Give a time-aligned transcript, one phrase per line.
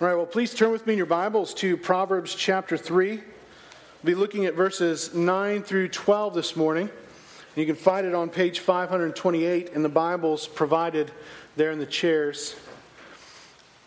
[0.00, 3.16] All right, well, please turn with me in your Bibles to Proverbs chapter 3.
[3.16, 3.24] We'll
[4.04, 6.88] be looking at verses 9 through 12 this morning.
[7.56, 11.10] You can find it on page 528 in the Bibles provided
[11.56, 12.54] there in the chairs.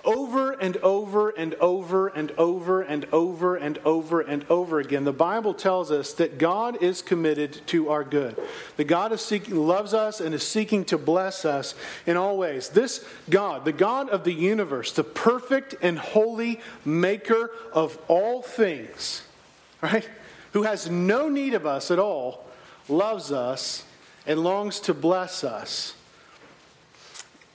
[0.03, 5.13] Over and over and over and over and over and over and over again, the
[5.13, 8.35] Bible tells us that God is committed to our good.
[8.77, 11.75] That God is seeking, loves us and is seeking to bless us
[12.07, 12.69] in all ways.
[12.69, 19.23] This God, the God of the universe, the perfect and holy maker of all things,
[19.81, 20.09] right?
[20.53, 22.43] Who has no need of us at all,
[22.89, 23.85] loves us
[24.25, 25.93] and longs to bless us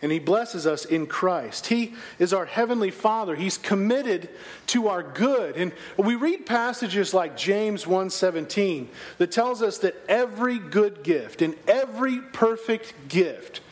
[0.06, 1.66] and he blesses us in Christ.
[1.66, 3.34] He is our heavenly Father.
[3.34, 4.29] He's committed
[4.69, 5.56] to our good.
[5.56, 8.88] And we read passages like James 1:17
[9.19, 13.62] that tells us that every good gift and every perfect gift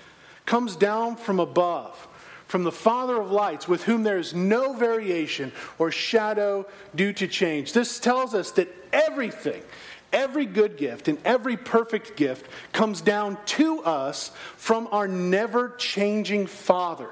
[0.44, 2.08] comes down from above,
[2.48, 7.28] from the Father of lights, with whom there is no variation or shadow due to
[7.28, 7.74] change.
[7.74, 9.62] This tells us that everything
[10.14, 16.46] Every good gift and every perfect gift comes down to us from our never changing
[16.46, 17.08] Father.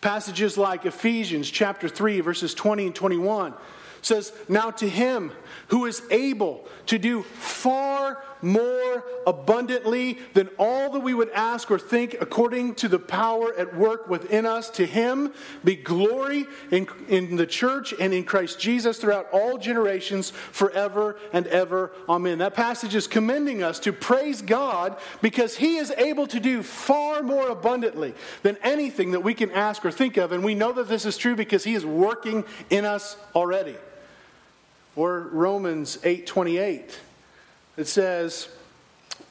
[0.00, 3.54] Passages like Ephesians chapter 3 verses 20 and 21
[4.02, 5.30] says, Now to him
[5.68, 11.78] who is able to do far more abundantly than all that we would ask or
[11.78, 14.70] think according to the power at work within us.
[14.70, 15.32] To him
[15.64, 21.46] be glory in, in the church and in Christ Jesus throughout all generations, forever and
[21.48, 21.92] ever.
[22.08, 22.38] Amen.
[22.38, 27.22] That passage is commending us to praise God because he is able to do far
[27.22, 30.32] more abundantly than anything that we can ask or think of.
[30.32, 33.76] And we know that this is true because he is working in us already.
[34.94, 37.05] Or Romans 8:28.
[37.76, 38.48] It says,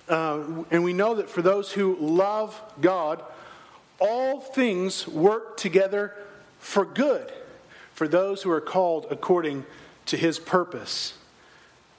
[0.07, 3.23] uh, and we know that for those who love God,
[3.99, 6.13] all things work together
[6.59, 7.31] for good
[7.95, 9.65] for those who are called according
[10.05, 11.13] to his purpose.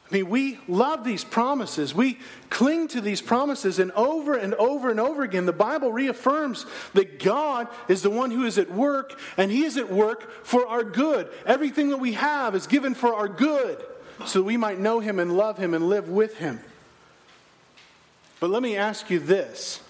[0.08, 1.92] I mean, we love these promises.
[1.92, 6.64] We cling to these promises, and over and over and over again, the Bible reaffirms
[6.92, 10.64] that God is the one who is at work, and He is at work for
[10.66, 11.28] our good.
[11.44, 13.84] Everything that we have is given for our good,
[14.24, 16.60] so that we might know Him and love Him and live with Him.
[18.40, 19.80] But let me ask you this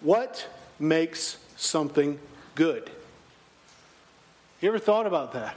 [0.00, 0.48] What
[0.78, 2.18] makes something
[2.54, 2.90] good?
[4.60, 5.56] You ever thought about that?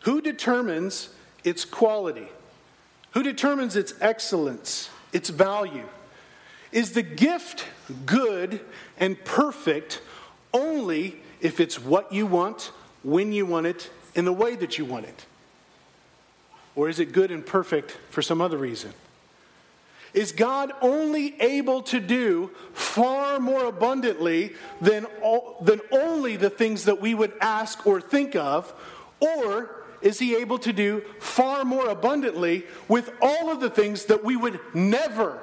[0.00, 1.08] Who determines
[1.44, 2.28] its quality?
[3.12, 5.88] Who determines its excellence, its value?
[6.72, 7.64] Is the gift
[8.04, 8.60] good
[8.98, 10.02] and perfect
[10.52, 14.84] only if it's what you want, when you want it, in the way that you
[14.84, 15.24] want it?
[16.76, 18.92] Or is it good and perfect for some other reason?
[20.12, 26.84] Is God only able to do far more abundantly than, all, than only the things
[26.84, 28.72] that we would ask or think of?
[29.20, 29.70] Or
[30.02, 34.36] is he able to do far more abundantly with all of the things that we
[34.36, 35.40] would never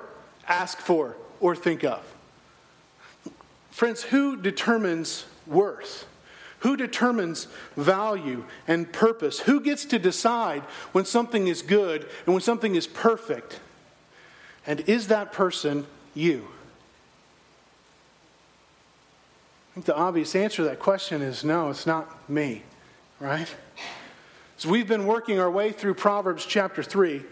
[0.47, 2.01] ask for or think of.
[3.71, 6.05] Friends, who determines worth?
[6.61, 9.39] Who determines value and purpose?
[9.41, 10.61] Who gets to decide
[10.91, 13.59] when something is good and when something is perfect?
[14.65, 16.47] And is that person you?
[19.71, 22.61] I think the obvious answer to that question is no, it's not me,
[23.19, 23.47] right?
[24.57, 27.23] So we've been working our way through Proverbs chapter 3,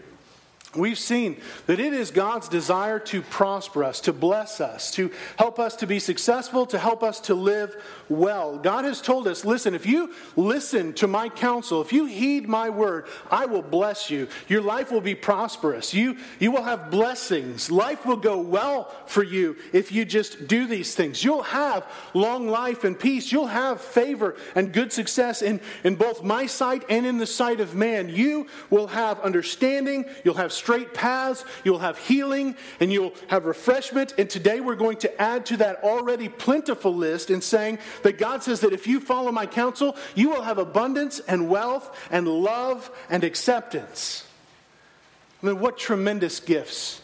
[0.76, 5.58] We've seen that it is God's desire to prosper us, to bless us, to help
[5.58, 7.74] us to be successful, to help us to live
[8.08, 8.56] well.
[8.56, 12.70] God has told us listen, if you listen to my counsel, if you heed my
[12.70, 14.28] word, I will bless you.
[14.46, 15.92] Your life will be prosperous.
[15.92, 17.68] You, you will have blessings.
[17.68, 21.24] Life will go well for you if you just do these things.
[21.24, 23.32] You'll have long life and peace.
[23.32, 27.58] You'll have favor and good success in, in both my sight and in the sight
[27.58, 28.08] of man.
[28.08, 30.04] You will have understanding.
[30.22, 34.14] You'll have straight paths, you'll have healing, and you'll have refreshment.
[34.18, 38.42] And today we're going to add to that already plentiful list in saying that God
[38.42, 42.90] says that if you follow my counsel, you will have abundance and wealth and love
[43.08, 44.26] and acceptance.
[45.42, 47.00] I mean, what tremendous gifts.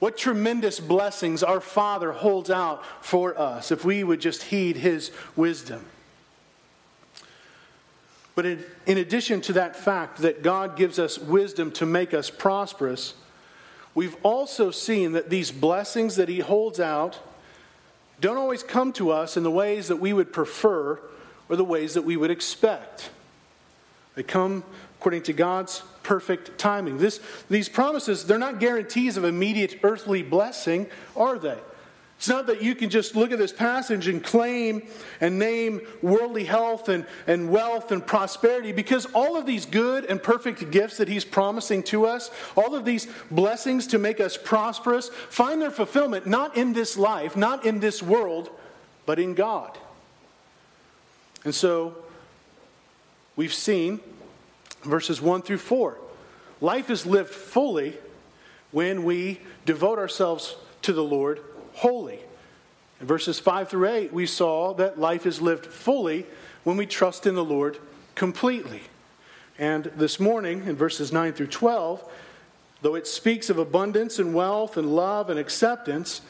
[0.00, 5.10] What tremendous blessings our Father holds out for us if we would just heed His
[5.34, 5.84] wisdom.
[8.38, 12.30] But in, in addition to that fact that God gives us wisdom to make us
[12.30, 13.14] prosperous,
[13.96, 17.18] we've also seen that these blessings that He holds out
[18.20, 21.00] don't always come to us in the ways that we would prefer
[21.48, 23.10] or the ways that we would expect.
[24.14, 24.62] They come
[25.00, 26.98] according to God's perfect timing.
[26.98, 27.18] This,
[27.50, 30.86] these promises, they're not guarantees of immediate earthly blessing,
[31.16, 31.58] are they?
[32.18, 34.82] It's not that you can just look at this passage and claim
[35.20, 40.20] and name worldly health and, and wealth and prosperity because all of these good and
[40.20, 45.10] perfect gifts that he's promising to us, all of these blessings to make us prosperous,
[45.30, 48.50] find their fulfillment not in this life, not in this world,
[49.06, 49.78] but in God.
[51.44, 51.94] And so
[53.36, 54.00] we've seen
[54.82, 55.96] verses 1 through 4.
[56.60, 57.96] Life is lived fully
[58.72, 61.40] when we devote ourselves to the Lord
[61.78, 62.18] wholly.
[63.00, 66.26] In verses 5 through 8, we saw that life is lived fully
[66.64, 67.78] when we trust in the Lord
[68.16, 68.82] completely.
[69.58, 72.02] And this morning, in verses 9 through 12,
[72.82, 76.20] though it speaks of abundance and wealth and love and acceptance,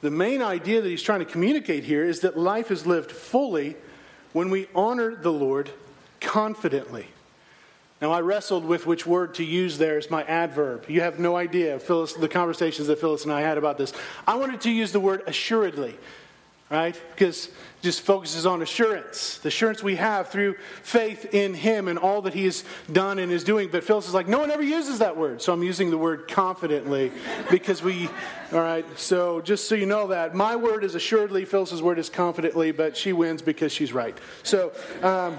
[0.00, 3.76] the main idea that he's trying to communicate here is that life is lived fully
[4.32, 5.70] when we honor the Lord
[6.20, 7.08] confidently.
[8.04, 10.90] Now, I wrestled with which word to use there as my adverb.
[10.90, 13.94] You have no idea, Phyllis, the conversations that Phyllis and I had about this.
[14.26, 15.96] I wanted to use the word assuredly,
[16.68, 17.00] right?
[17.12, 21.98] Because it just focuses on assurance, the assurance we have through faith in Him and
[21.98, 22.52] all that He
[22.92, 23.70] done and is doing.
[23.70, 25.40] But Phyllis is like, no one ever uses that word.
[25.40, 27.10] So I'm using the word confidently
[27.50, 28.10] because we,
[28.52, 32.10] all right, so just so you know that, my word is assuredly, Phyllis's word is
[32.10, 34.18] confidently, but she wins because she's right.
[34.42, 34.72] So,
[35.02, 35.38] um,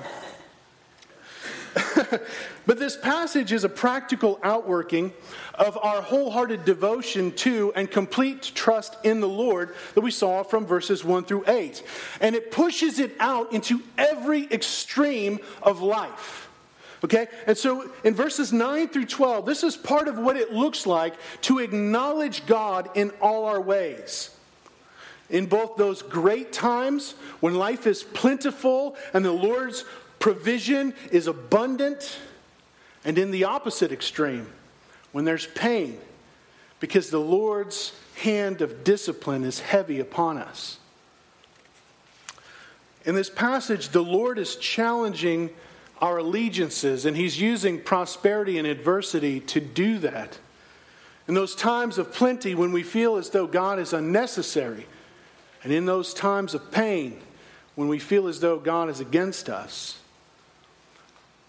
[2.66, 5.14] but this passage is a practical outworking
[5.54, 10.66] of our wholehearted devotion to and complete trust in the Lord that we saw from
[10.66, 11.84] verses 1 through 8.
[12.22, 16.50] And it pushes it out into every extreme of life.
[17.04, 17.28] Okay?
[17.46, 21.14] And so in verses 9 through 12, this is part of what it looks like
[21.42, 24.32] to acknowledge God in all our ways
[25.30, 29.84] in both those great times when life is plentiful and the Lord's
[30.20, 32.20] provision is abundant,
[33.06, 34.48] and in the opposite extreme,
[35.12, 36.00] when there's pain,
[36.80, 40.80] because the Lord's hand of discipline is heavy upon us.
[43.06, 45.52] In this passage, the Lord is challenging
[46.02, 50.40] our allegiances, and He's using prosperity and adversity to do that.
[51.28, 54.88] In those times of plenty, when we feel as though God is unnecessary,
[55.64, 57.22] and in those times of pain,
[57.76, 60.00] when we feel as though God is against us,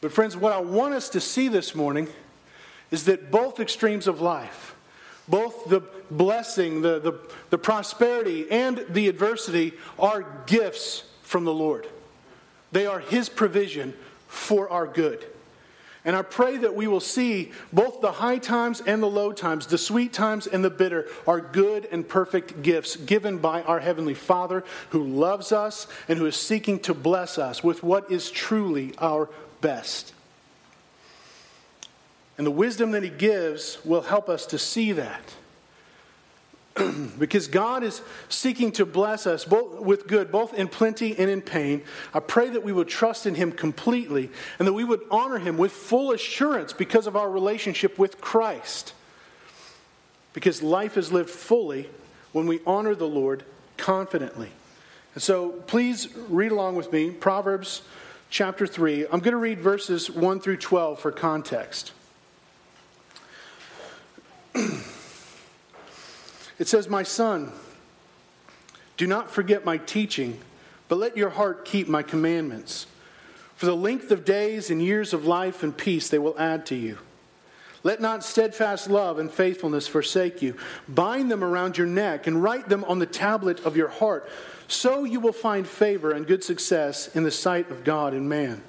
[0.06, 2.06] but, friends, what I want us to see this morning
[2.92, 4.76] is that both extremes of life,
[5.26, 5.82] both the
[6.12, 7.14] blessing, the, the,
[7.50, 11.88] the prosperity, and the adversity, are gifts from the Lord.
[12.70, 13.94] They are His provision
[14.28, 15.26] for our good.
[16.04, 19.66] And I pray that we will see both the high times and the low times,
[19.66, 24.14] the sweet times and the bitter, are good and perfect gifts given by our Heavenly
[24.14, 28.94] Father who loves us and who is seeking to bless us with what is truly
[28.98, 29.28] our
[29.66, 30.12] best.
[32.38, 35.34] And the wisdom that He gives will help us to see that.
[37.18, 41.42] because God is seeking to bless us both with good, both in plenty and in
[41.42, 41.82] pain.
[42.14, 44.30] I pray that we would trust in Him completely
[44.60, 48.92] and that we would honor Him with full assurance because of our relationship with Christ.
[50.32, 51.88] Because life is lived fully
[52.32, 53.42] when we honor the Lord
[53.78, 54.50] confidently.
[55.14, 57.82] And so please read along with me Proverbs
[58.30, 59.04] chapter 3.
[59.04, 61.92] I'm going to read verses 1 through 12 for context.
[64.54, 64.82] it
[66.64, 67.52] says, My son,
[68.96, 70.40] do not forget my teaching,
[70.88, 72.86] but let your heart keep my commandments.
[73.56, 76.74] For the length of days and years of life and peace they will add to
[76.74, 76.98] you.
[77.86, 80.56] Let not steadfast love and faithfulness forsake you.
[80.88, 84.28] Bind them around your neck and write them on the tablet of your heart.
[84.66, 88.60] So you will find favor and good success in the sight of God and man.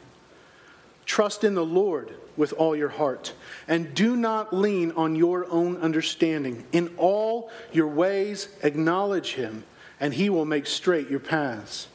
[1.07, 3.33] Trust in the Lord with all your heart,
[3.67, 6.67] and do not lean on your own understanding.
[6.71, 9.63] In all your ways, acknowledge him,
[9.99, 11.87] and he will make straight your paths.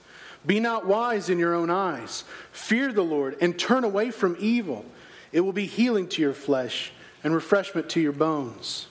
[0.44, 2.24] Be not wise in your own eyes.
[2.50, 4.84] Fear the Lord and turn away from evil.
[5.30, 6.90] It will be healing to your flesh
[7.22, 8.86] and refreshment to your bones.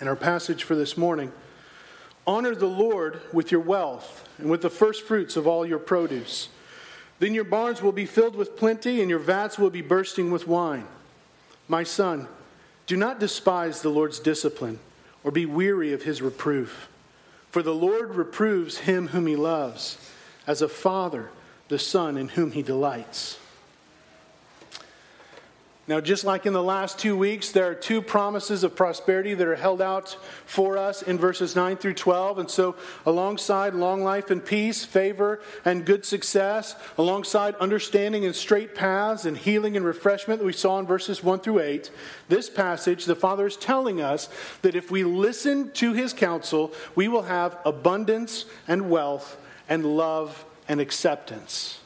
[0.00, 1.32] In our passage for this morning,
[2.26, 6.48] honor the Lord with your wealth and with the first fruits of all your produce.
[7.18, 10.46] Then your barns will be filled with plenty, and your vats will be bursting with
[10.46, 10.86] wine.
[11.68, 12.28] My son,
[12.86, 14.78] do not despise the Lord's discipline,
[15.22, 16.88] or be weary of his reproof.
[17.50, 19.98] For the Lord reproves him whom he loves,
[20.46, 21.30] as a father
[21.68, 23.38] the son in whom he delights.
[25.90, 29.44] Now, just like in the last two weeks, there are two promises of prosperity that
[29.44, 30.16] are held out
[30.46, 32.38] for us in verses 9 through 12.
[32.38, 38.76] And so, alongside long life and peace, favor and good success, alongside understanding and straight
[38.76, 41.90] paths and healing and refreshment that we saw in verses 1 through 8,
[42.28, 44.28] this passage, the Father is telling us
[44.62, 49.36] that if we listen to his counsel, we will have abundance and wealth
[49.68, 51.79] and love and acceptance.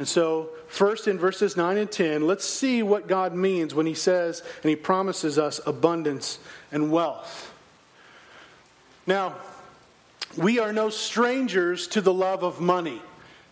[0.00, 3.92] And so, first in verses 9 and 10, let's see what God means when He
[3.92, 6.38] says and He promises us abundance
[6.72, 7.52] and wealth.
[9.06, 9.34] Now,
[10.38, 13.02] we are no strangers to the love of money,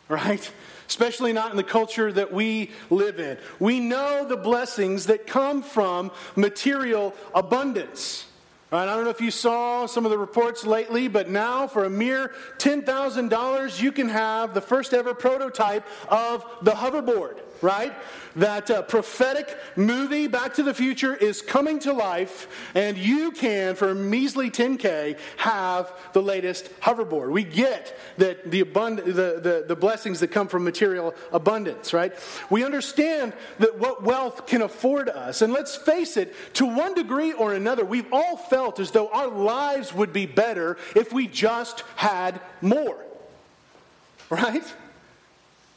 [0.09, 0.51] right?
[0.87, 3.37] Especially not in the culture that we live in.
[3.59, 8.27] We know the blessings that come from material abundance.
[8.71, 11.85] Right, I don't know if you saw some of the reports lately, but now for
[11.85, 17.93] a mere $10,000, you can have the first ever prototype of the hoverboard right?
[18.37, 23.75] That uh, prophetic movie, Back to the Future, is coming to life, and you can,
[23.75, 27.31] for a measly 10K, have the latest hoverboard.
[27.31, 32.13] We get that the, abund- the, the, the blessings that come from material abundance, right?
[32.51, 35.43] We understand that what wealth can afford us.
[35.43, 39.29] And let's face it, to one degree or another, we've all felt as though our
[39.29, 42.99] lives would be better if we just had more,
[44.31, 44.65] right?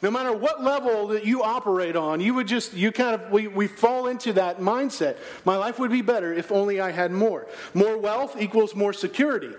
[0.01, 3.47] No matter what level that you operate on, you would just, you kind of, we,
[3.47, 5.17] we fall into that mindset.
[5.45, 7.45] My life would be better if only I had more.
[7.75, 9.51] More wealth equals more security,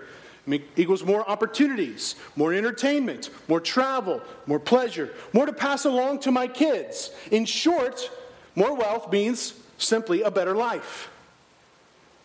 [0.75, 6.47] equals more opportunities, more entertainment, more travel, more pleasure, more to pass along to my
[6.47, 7.11] kids.
[7.31, 8.09] In short,
[8.55, 11.09] more wealth means simply a better life.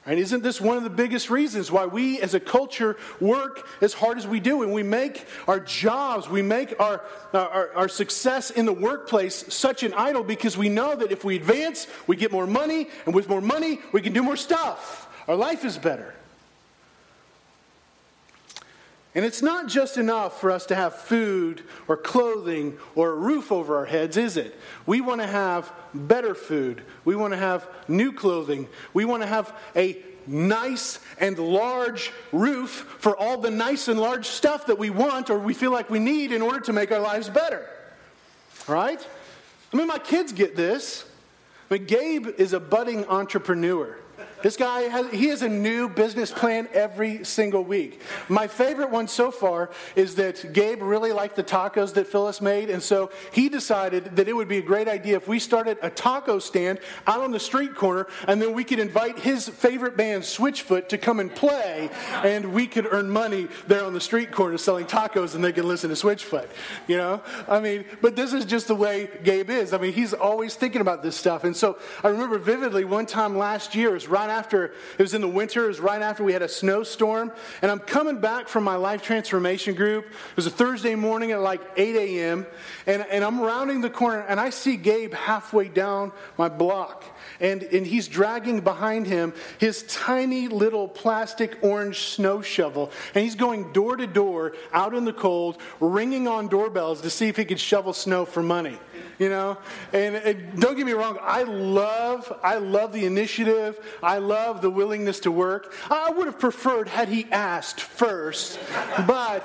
[0.07, 3.93] And isn't this one of the biggest reasons why we as a culture work as
[3.93, 7.03] hard as we do and we make our jobs, we make our,
[7.35, 11.37] our, our, success in the workplace such an idol because we know that if we
[11.37, 15.09] advance, we get more money, and with more money, we can do more stuff.
[15.29, 16.15] Our life is better.
[19.19, 23.51] And it's not just enough for us to have food or clothing or a roof
[23.51, 24.57] over our heads, is it?
[24.87, 26.85] We want to have better food.
[27.05, 28.69] We want to have new clothing.
[28.95, 34.27] We want to have a nice and large roof for all the nice and large
[34.27, 37.01] stuff that we want or we feel like we need in order to make our
[37.01, 37.69] lives better.
[38.69, 39.05] Right?
[39.73, 41.05] I mean, my kids get this.
[41.71, 43.99] Mean, Gabe is a budding entrepreneur.
[44.43, 48.01] This guy has, he has a new business plan every single week.
[48.29, 52.71] My favorite one so far is that Gabe really liked the tacos that Phyllis made,
[52.71, 55.91] and so he decided that it would be a great idea if we started a
[55.91, 60.23] taco stand out on the street corner, and then we could invite his favorite band,
[60.23, 61.91] Switchfoot, to come and play,
[62.23, 65.67] and we could earn money there on the street corner selling tacos, and they can
[65.67, 66.49] listen to Switchfoot.
[66.87, 69.73] You know, I mean, but this is just the way Gabe is.
[69.73, 73.37] I mean, he's always thinking about this stuff, and so I remember vividly one time
[73.37, 76.23] last year, it was right after, it was in the winter, it was right after
[76.23, 77.33] we had a snowstorm.
[77.63, 80.05] And I'm coming back from my life transformation group.
[80.07, 82.47] It was a Thursday morning at like 8 a.m.
[82.87, 87.05] And, and I'm rounding the corner and I see Gabe halfway down my block.
[87.41, 92.93] And, and he's dragging behind him his tiny little plastic orange snow shovel.
[93.15, 97.29] And he's going door to door out in the cold, ringing on doorbells to see
[97.29, 98.79] if he could shovel snow for money
[99.19, 99.59] you know?
[99.93, 103.79] And, and, don't get me wrong i love i love the initiative.
[104.03, 105.75] I love the willingness to work.
[105.91, 108.59] I would have preferred had he asked first
[109.07, 109.45] but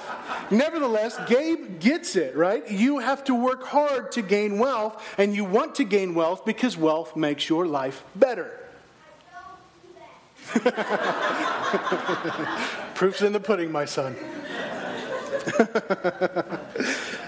[0.52, 2.70] nevertheless gabe gets it right?
[2.70, 6.78] You have to work hard to gain wealth and you want to gain wealth because
[6.78, 8.60] wealth makes your life better.
[12.96, 14.16] Proof's in the pudding my son.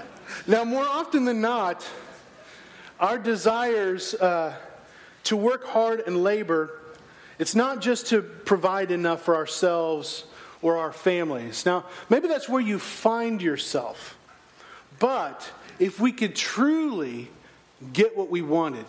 [0.48, 1.88] Now more often than not
[2.99, 4.55] our desires uh,
[5.25, 6.79] to work hard and labor,
[7.39, 10.25] it's not just to provide enough for ourselves
[10.61, 11.65] or our families.
[11.65, 14.17] Now, maybe that's where you find yourself.
[14.99, 17.29] But if we could truly
[17.91, 18.85] get what we wanted,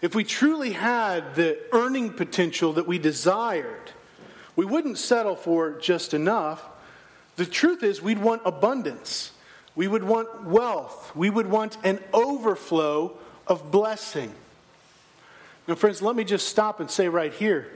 [0.00, 3.90] if we truly had the earning potential that we desired,
[4.56, 6.62] we wouldn't settle for just enough.
[7.36, 9.32] The truth is, we'd want abundance.
[9.74, 11.14] We would want wealth.
[11.16, 14.32] We would want an overflow of blessing.
[15.66, 17.70] Now, friends, let me just stop and say right here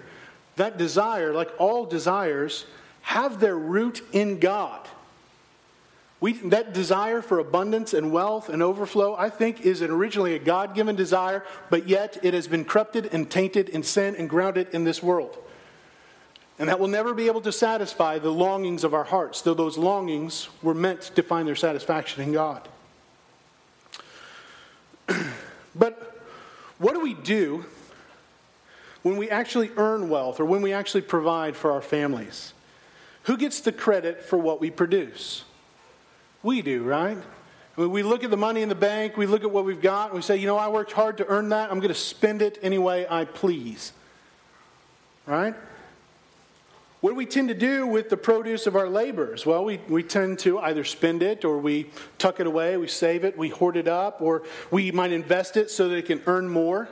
[0.56, 2.64] that desire, like all desires,
[3.02, 4.88] have their root in God.
[6.18, 10.74] We, that desire for abundance and wealth and overflow, I think, is originally a God
[10.74, 14.84] given desire, but yet it has been corrupted and tainted in sin and grounded in
[14.84, 15.36] this world.
[16.58, 19.76] And that will never be able to satisfy the longings of our hearts, though those
[19.76, 22.66] longings were meant to find their satisfaction in God.
[25.78, 26.20] But
[26.78, 27.64] what do we do
[29.02, 32.52] when we actually earn wealth or when we actually provide for our families?
[33.24, 35.44] Who gets the credit for what we produce?
[36.42, 37.18] We do, right?
[37.76, 39.82] I mean, we look at the money in the bank, we look at what we've
[39.82, 41.70] got, and we say, you know, I worked hard to earn that.
[41.70, 43.92] I'm going to spend it any way I please.
[45.26, 45.54] Right?
[47.06, 49.46] What do we tend to do with the produce of our labors?
[49.46, 53.22] Well, we, we tend to either spend it or we tuck it away, we save
[53.22, 56.48] it, we hoard it up, or we might invest it so that it can earn
[56.48, 56.88] more.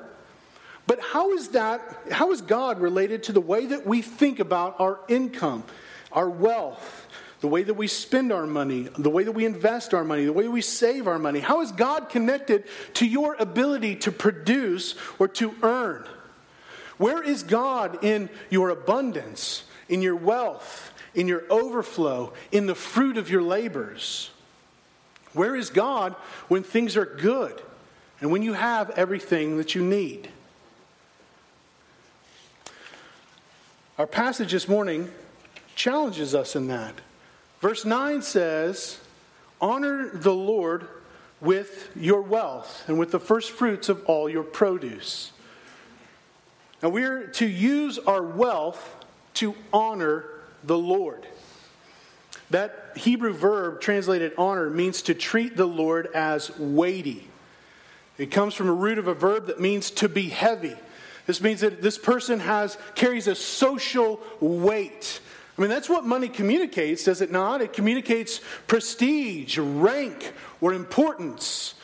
[0.87, 4.79] But how is that, how is God related to the way that we think about
[4.79, 5.65] our income,
[6.13, 7.09] our wealth,
[7.41, 10.33] the way that we spend our money, the way that we invest our money, the
[10.33, 11.41] way we save our money?
[11.41, 16.07] How is God connected to your ability to produce or to earn?
[16.99, 23.17] Where is God in your abundance, in your wealth, in your overflow, in the fruit
[23.17, 24.31] of your labors?
[25.33, 26.15] Where is God
[26.49, 27.61] when things are good
[28.21, 30.29] and when you have everything that you need?
[33.99, 35.11] Our passage this morning
[35.77, 36.95] challenges us in that.
[37.61, 38.99] Verse 9 says,
[39.61, 40.89] Honor the Lord
[41.41, 45.33] with your wealth and with the first fruits of all your produce.
[46.83, 49.04] And we're to use our wealth
[49.35, 50.25] to honor
[50.63, 51.27] the Lord.
[52.51, 57.29] That Hebrew verb translated honor means to treat the Lord as weighty.
[58.17, 60.77] It comes from a root of a verb that means to be heavy.
[61.27, 65.21] This means that this person has carries a social weight.
[65.57, 67.61] I mean, that's what money communicates, does it not?
[67.61, 71.75] It communicates prestige, rank, or importance,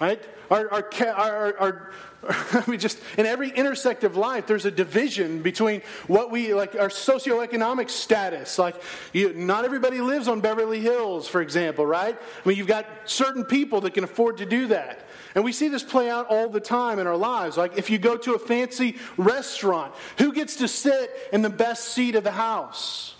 [0.00, 0.22] right?
[0.50, 1.90] Our, our, our, our
[2.28, 6.74] I mean, just in every intersect of life, there's a division between what we like
[6.74, 8.58] our socioeconomic status.
[8.58, 8.80] Like,
[9.12, 12.16] you, not everybody lives on Beverly Hills, for example, right?
[12.16, 15.06] I mean, you've got certain people that can afford to do that.
[15.34, 17.58] And we see this play out all the time in our lives.
[17.58, 21.88] Like if you go to a fancy restaurant, who gets to sit in the best
[21.88, 23.15] seat of the house?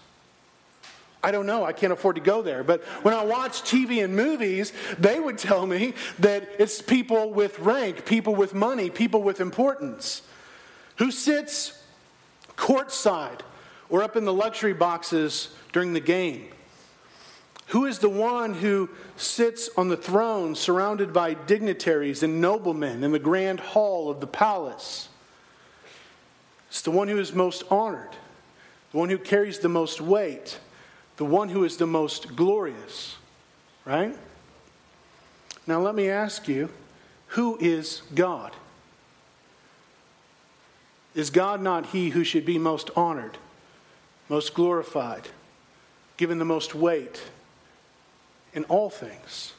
[1.27, 1.65] I don't know.
[1.65, 2.63] I can't afford to go there.
[2.63, 7.59] But when I watch TV and movies, they would tell me that it's people with
[7.59, 10.23] rank, people with money, people with importance.
[10.99, 11.83] Who sits
[12.57, 13.41] courtside
[13.89, 16.47] or up in the luxury boxes during the game?
[17.71, 23.11] Who is the one who sits on the throne surrounded by dignitaries and noblemen in
[23.11, 25.09] the grand hall of the palace?
[26.69, 28.13] It's the one who is most honored,
[28.93, 30.61] the one who carries the most weight,
[31.17, 33.17] the one who is the most glorious,
[33.85, 34.17] right?
[35.67, 36.71] Now, let me ask you
[37.29, 38.53] who is God?
[41.15, 43.39] Is God not he who should be most honored,
[44.29, 45.29] most glorified,
[46.17, 47.23] given the most weight?
[48.57, 49.53] in all things.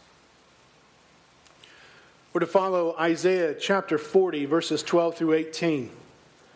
[2.34, 5.91] We're to follow Isaiah chapter 40, verses 12 through 18.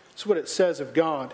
[0.10, 1.34] That's what it says of God.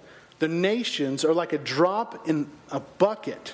[0.41, 3.53] the nations are like a drop in a bucket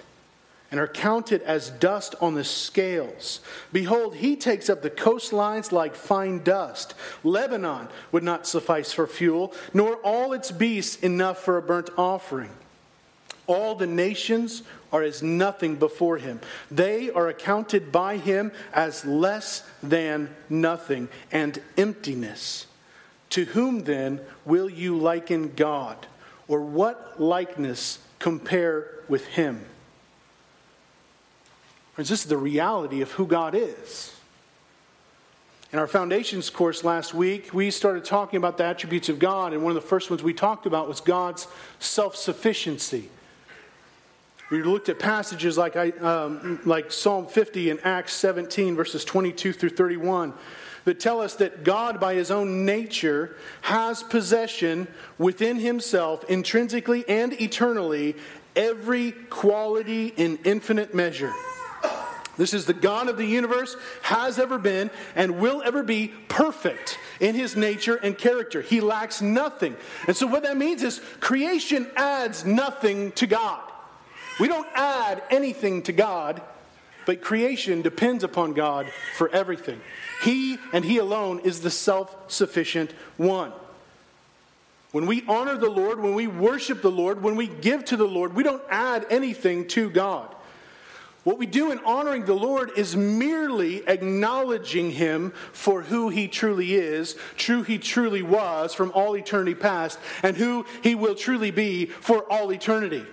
[0.72, 3.42] and are counted as dust on the scales.
[3.74, 6.94] Behold, he takes up the coastlines like fine dust.
[7.26, 12.52] Lebanon would not suffice for fuel, nor all its beasts enough for a burnt offering.
[13.48, 16.40] All the nations are as nothing before him.
[16.72, 22.66] They are accounted by him as less than nothing and emptiness.
[23.32, 26.08] To whom then will you liken God?
[26.48, 29.66] Or what likeness compare with him?
[31.94, 34.14] Friends, this is the reality of who God is.
[35.74, 39.64] In our foundations course last week, we started talking about the attributes of God, and
[39.64, 41.48] one of the first ones we talked about was God's
[41.80, 43.10] self sufficiency.
[44.50, 49.52] We looked at passages like, I, um, like Psalm 50 and Acts 17, verses 22
[49.52, 50.34] through 31,
[50.88, 57.34] that tell us that God, by his own nature, has possession within himself, intrinsically and
[57.42, 58.16] eternally,
[58.56, 61.34] every quality in infinite measure.
[62.38, 66.98] This is the God of the universe, has ever been, and will ever be perfect
[67.20, 68.62] in his nature and character.
[68.62, 69.76] He lacks nothing.
[70.08, 73.60] And so, what that means is creation adds nothing to God.
[74.40, 76.42] We don't add anything to God,
[77.08, 79.80] but creation depends upon God for everything.
[80.24, 83.54] He and He alone is the self sufficient one.
[84.92, 88.08] When we honor the Lord, when we worship the Lord, when we give to the
[88.08, 90.36] Lord, we don't add anything to God.
[91.24, 96.74] What we do in honoring the Lord is merely acknowledging Him for who He truly
[96.74, 101.86] is, true He truly was from all eternity past, and who He will truly be
[101.86, 103.06] for all eternity.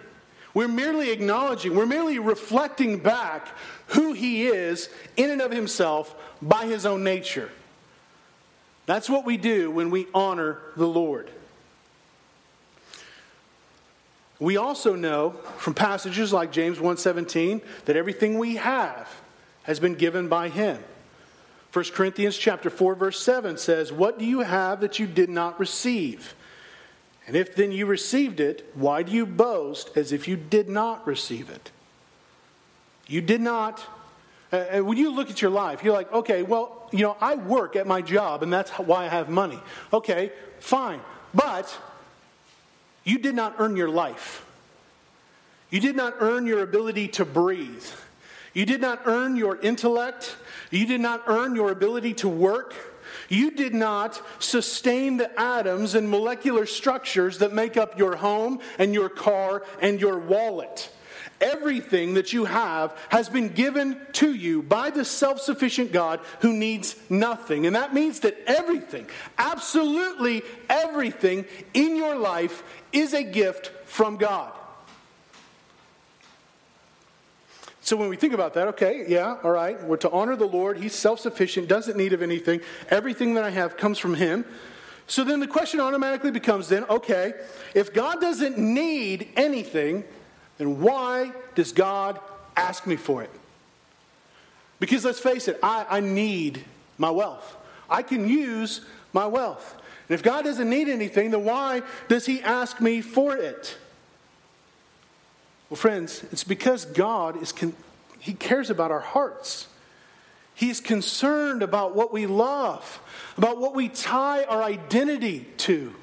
[0.54, 3.48] We're merely acknowledging, we're merely reflecting back
[3.88, 7.50] who He is in and of Himself by His own nature.
[8.86, 11.30] That's what we do when we honor the Lord.
[14.38, 19.08] We also know from passages like James 1:17 that everything we have
[19.62, 20.82] has been given by him.
[21.72, 25.58] 1 Corinthians chapter 4 verse 7 says, "What do you have that you did not
[25.58, 26.34] receive?
[27.26, 31.06] And if then you received it, why do you boast as if you did not
[31.06, 31.70] receive it?"
[33.06, 33.86] You did not
[34.54, 37.74] uh, when you look at your life, you're like, okay, well, you know, I work
[37.74, 39.58] at my job and that's why I have money.
[39.92, 41.00] Okay, fine.
[41.34, 41.76] But
[43.02, 44.46] you did not earn your life.
[45.70, 47.84] You did not earn your ability to breathe.
[48.52, 50.36] You did not earn your intellect.
[50.70, 52.74] You did not earn your ability to work.
[53.28, 58.94] You did not sustain the atoms and molecular structures that make up your home and
[58.94, 60.90] your car and your wallet.
[61.40, 66.52] Everything that you have has been given to you by the self sufficient God who
[66.52, 67.66] needs nothing.
[67.66, 74.52] And that means that everything, absolutely everything in your life is a gift from God.
[77.84, 80.78] So when we think about that, okay, yeah, all right, we're to honor the Lord.
[80.78, 82.62] He's self sufficient, doesn't need of anything.
[82.88, 84.46] Everything that I have comes from Him.
[85.06, 87.34] So then the question automatically becomes then, okay,
[87.74, 90.02] if God doesn't need anything,
[90.56, 92.18] then why does God
[92.56, 93.30] ask me for it?
[94.80, 96.64] Because let's face it, I, I need
[96.96, 97.54] my wealth.
[97.90, 98.80] I can use
[99.12, 99.76] my wealth.
[100.08, 103.76] And if God doesn't need anything, then why does He ask me for it?
[105.70, 107.74] Well, friends, it's because God is con-
[108.18, 109.68] He cares about our hearts.
[110.54, 113.00] He's concerned about what we love,
[113.36, 115.94] about what we tie our identity to.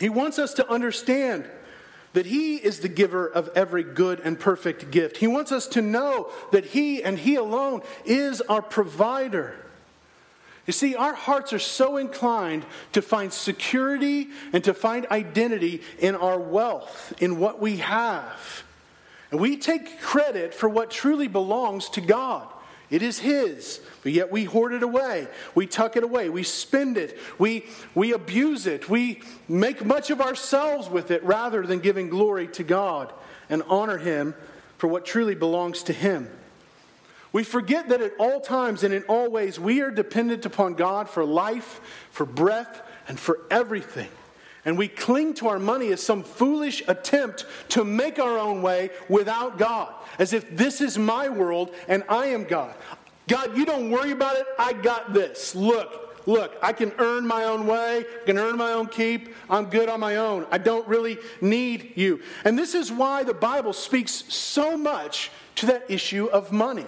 [0.00, 1.44] He wants us to understand
[2.12, 5.18] that He is the giver of every good and perfect gift.
[5.18, 9.54] He wants us to know that He and He alone is our provider.
[10.66, 16.14] You see, our hearts are so inclined to find security and to find identity in
[16.14, 18.64] our wealth, in what we have.
[19.32, 22.46] And we take credit for what truly belongs to God.
[22.90, 25.26] It is His, but yet we hoard it away.
[25.54, 26.28] We tuck it away.
[26.28, 27.18] We spend it.
[27.38, 28.88] We, we abuse it.
[28.88, 33.10] We make much of ourselves with it rather than giving glory to God
[33.48, 34.34] and honor Him
[34.76, 36.28] for what truly belongs to Him.
[37.32, 41.08] We forget that at all times and in all ways we are dependent upon God
[41.08, 44.10] for life, for breath, and for everything.
[44.64, 48.90] And we cling to our money as some foolish attempt to make our own way
[49.08, 52.74] without God, as if this is my world and I am God.
[53.26, 54.46] God, you don't worry about it.
[54.58, 55.54] I got this.
[55.54, 59.34] Look, look, I can earn my own way, I can earn my own keep.
[59.50, 60.46] I'm good on my own.
[60.50, 62.20] I don't really need you.
[62.44, 66.86] And this is why the Bible speaks so much to that issue of money.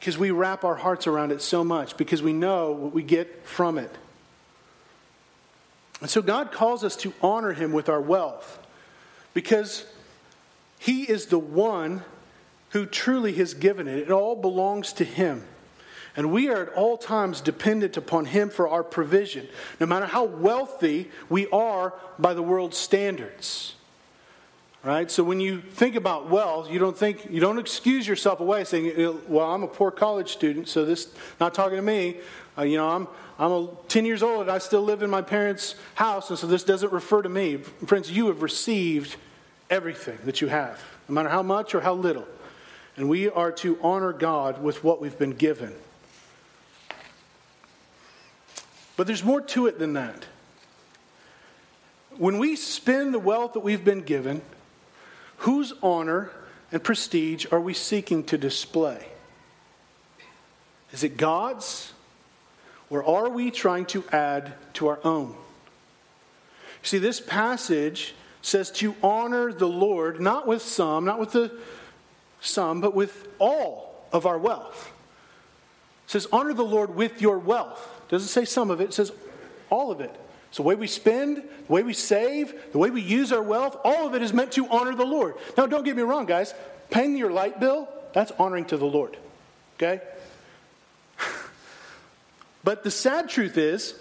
[0.00, 3.46] Because we wrap our hearts around it so much, because we know what we get
[3.46, 3.94] from it.
[6.00, 8.58] And so God calls us to honor him with our wealth
[9.34, 9.84] because
[10.78, 12.02] he is the one
[12.70, 13.98] who truly has given it.
[13.98, 15.46] It all belongs to him.
[16.16, 19.46] And we are at all times dependent upon him for our provision,
[19.78, 23.74] no matter how wealthy we are by the world's standards.
[24.82, 25.10] Right?
[25.10, 29.20] So when you think about wealth, you don't think you don't excuse yourself away saying,
[29.28, 32.16] "Well, I'm a poor college student, so this not talking to me.
[32.56, 33.06] Uh, you know, I'm
[33.40, 36.46] I'm a, 10 years old and I still live in my parents' house, and so
[36.46, 37.56] this doesn't refer to me.
[37.86, 39.16] Friends, you have received
[39.70, 42.26] everything that you have, no matter how much or how little.
[42.98, 45.74] And we are to honor God with what we've been given.
[48.98, 50.26] But there's more to it than that.
[52.18, 54.42] When we spend the wealth that we've been given,
[55.40, 56.30] whose honor
[56.70, 59.06] and prestige are we seeking to display?
[60.92, 61.92] Is it God's?
[62.90, 65.34] Or are we trying to add to our own?
[66.82, 71.52] See, this passage says to honor the Lord, not with some, not with the
[72.40, 74.92] some, but with all of our wealth.
[76.06, 78.02] It says, honor the Lord with your wealth.
[78.08, 79.12] It doesn't say some of it, it says
[79.68, 80.14] all of it.
[80.50, 83.76] So the way we spend, the way we save, the way we use our wealth,
[83.84, 85.34] all of it is meant to honor the Lord.
[85.56, 86.54] Now, don't get me wrong, guys.
[86.90, 89.16] Paying your light bill, that's honoring to the Lord.
[89.76, 90.00] Okay?
[92.62, 93.94] But the sad truth is,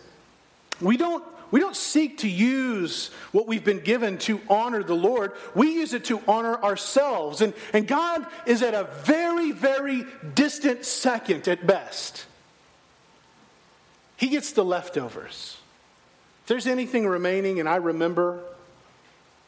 [0.81, 5.31] we don't, we don't seek to use what we've been given to honor the Lord.
[5.55, 7.39] We use it to honor ourselves.
[7.39, 10.03] And, and God is at a very, very
[10.35, 12.25] distant second at best.
[14.17, 15.58] He gets the leftovers.
[16.49, 18.39] There's anything remaining and I remember,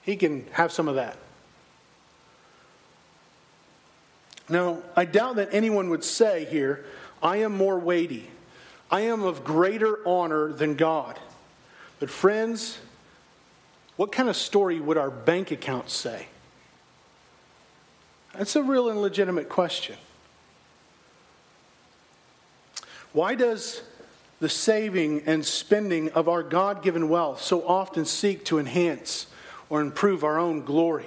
[0.04, 1.18] He can have some of that.
[4.48, 6.86] Now, I doubt that anyone would say here,
[7.24, 8.30] I am more weighty.
[8.92, 11.18] I am of greater honor than God.
[12.00, 12.78] But, friends,
[13.96, 16.28] what kind of story would our bank accounts say?
[18.38, 19.96] That's a real and legitimate question.
[23.12, 23.82] Why does
[24.42, 29.28] the saving and spending of our God given wealth so often seek to enhance
[29.70, 31.06] or improve our own glory?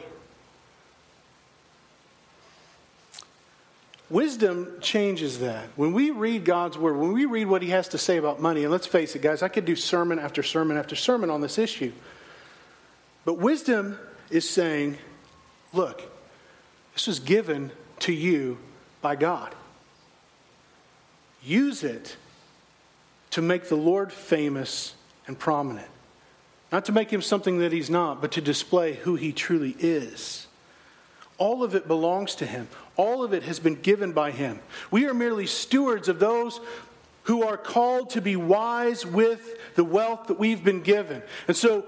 [4.08, 5.66] Wisdom changes that.
[5.74, 8.62] When we read God's word, when we read what he has to say about money,
[8.62, 11.58] and let's face it, guys, I could do sermon after sermon after sermon on this
[11.58, 11.92] issue.
[13.24, 13.98] But wisdom
[14.30, 14.98] is saying,
[15.72, 16.02] look,
[16.92, 18.58] this was given to you
[19.02, 19.52] by God.
[21.42, 22.16] Use it
[23.34, 24.94] to make the Lord famous
[25.26, 25.88] and prominent.
[26.70, 30.46] Not to make him something that he's not, but to display who he truly is.
[31.36, 32.68] All of it belongs to him.
[32.94, 34.60] All of it has been given by him.
[34.92, 36.60] We are merely stewards of those
[37.24, 41.20] who are called to be wise with the wealth that we've been given.
[41.48, 41.86] And so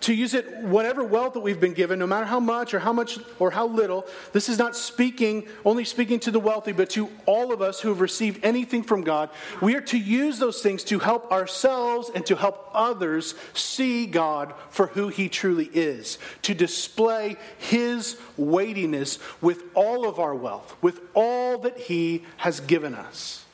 [0.00, 2.92] to use it, whatever wealth that we've been given, no matter how much or how
[2.92, 7.08] much or how little, this is not speaking, only speaking to the wealthy, but to
[7.26, 9.30] all of us who have received anything from God.
[9.60, 14.54] We are to use those things to help ourselves and to help others see God
[14.70, 21.00] for who He truly is, to display His weightiness with all of our wealth, with
[21.14, 23.44] all that He has given us.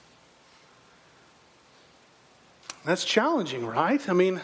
[2.85, 4.07] That's challenging, right?
[4.09, 4.43] I mean,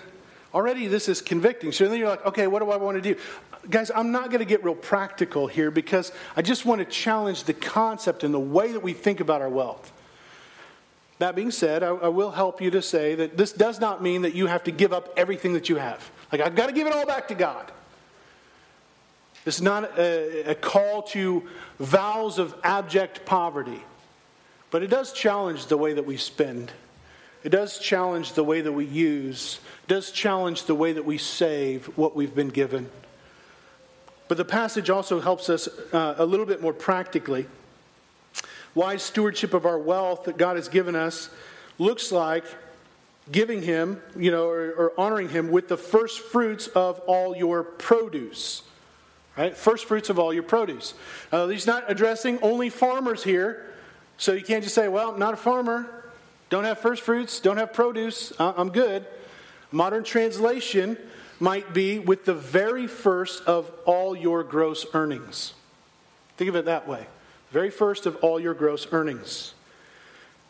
[0.53, 1.71] Already, this is convicting.
[1.73, 3.21] So then you're like, okay, what do I want to do?
[3.69, 7.45] Guys, I'm not going to get real practical here because I just want to challenge
[7.45, 9.93] the concept and the way that we think about our wealth.
[11.19, 14.23] That being said, I, I, will help you to say that this does not mean
[14.23, 16.11] that you have to give up everything that you have.
[16.33, 17.71] Like, I've got to give it all back to God.
[19.45, 21.47] This is not a, a call to
[21.79, 23.83] vows of abject poverty,
[24.71, 26.73] but it does challenge the way that we spend.
[27.43, 31.87] It does challenge the way that we use does challenge the way that we save
[31.99, 32.91] what we've been given.
[34.29, 37.47] But the passage also helps us uh, a little bit more practically.
[38.75, 41.31] Wise stewardship of our wealth that God has given us
[41.79, 42.45] looks like
[43.33, 47.65] giving Him, you know, or, or honoring Him with the first fruits of all your
[47.65, 48.63] produce.
[49.37, 49.57] Right?
[49.57, 50.95] First fruits of all your produce.
[51.33, 53.67] Uh, he's not addressing only farmers here,
[54.19, 56.00] so you can't just say, well, I'm not a farmer,
[56.51, 59.07] don't have first fruits, don't have produce, uh, I'm good.
[59.73, 60.99] Modern translation
[61.39, 65.55] might be with the very first of all your gross earnings.
[66.37, 67.07] Think of it that way.
[67.51, 69.55] Very first of all your gross earnings.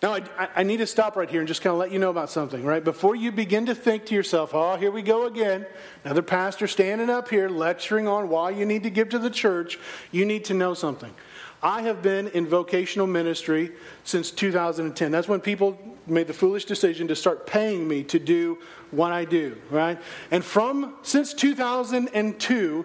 [0.03, 2.09] Now, I, I, need to stop right here and just kind of let you know
[2.09, 2.83] about something, right?
[2.83, 5.67] Before you begin to think to yourself, oh, here we go again.
[6.05, 9.79] Another pastor standing up here lecturing on why you need to give to the church.
[10.11, 11.13] You need to know something.
[11.62, 13.73] I have been in vocational ministry
[14.05, 15.11] since 2010.
[15.11, 18.59] That's when people made the foolish decision to start paying me to do
[18.90, 19.99] what I do, right?
[20.31, 22.85] And from since 2002,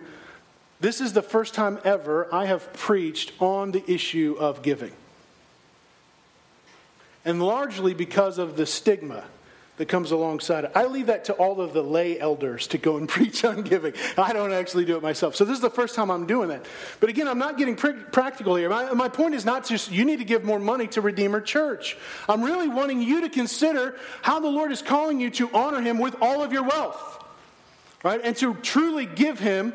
[0.80, 4.92] this is the first time ever I have preached on the issue of giving.
[7.24, 9.24] And largely because of the stigma
[9.78, 10.72] that comes alongside it.
[10.74, 13.94] I leave that to all of the lay elders to go and preach on giving.
[14.18, 15.36] I don't actually do it myself.
[15.36, 16.66] So this is the first time I'm doing that.
[17.00, 18.70] But again, I'm not getting pr- practical here.
[18.70, 21.98] My, my point is not just you need to give more money to Redeemer Church.
[22.30, 26.00] I'm really wanting you to consider how the Lord is calling you to honor Him
[26.00, 27.24] with all of your wealth,
[28.04, 28.22] right?
[28.24, 29.74] And to truly give Him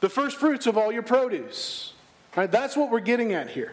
[0.00, 1.92] the first fruits of all your produce.
[2.36, 2.50] Right?
[2.50, 3.72] That's what we're getting at here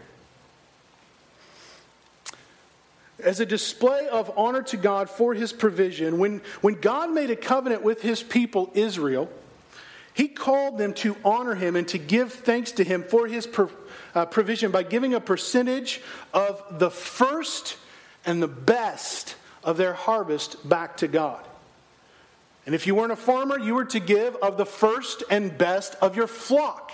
[3.23, 7.35] as a display of honor to God for his provision, when, when God made a
[7.35, 9.29] covenant with his people, Israel,
[10.13, 13.69] he called them to honor him and to give thanks to him for his pro,
[14.15, 16.01] uh, provision by giving a percentage
[16.33, 17.77] of the first
[18.25, 21.43] and the best of their harvest back to God.
[22.65, 25.95] And if you weren't a farmer, you were to give of the first and best
[26.01, 26.91] of your flock.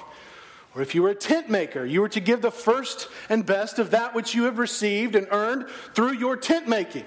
[0.75, 3.77] Or if you were a tent maker, you were to give the first and best
[3.77, 7.05] of that which you have received and earned through your tent making.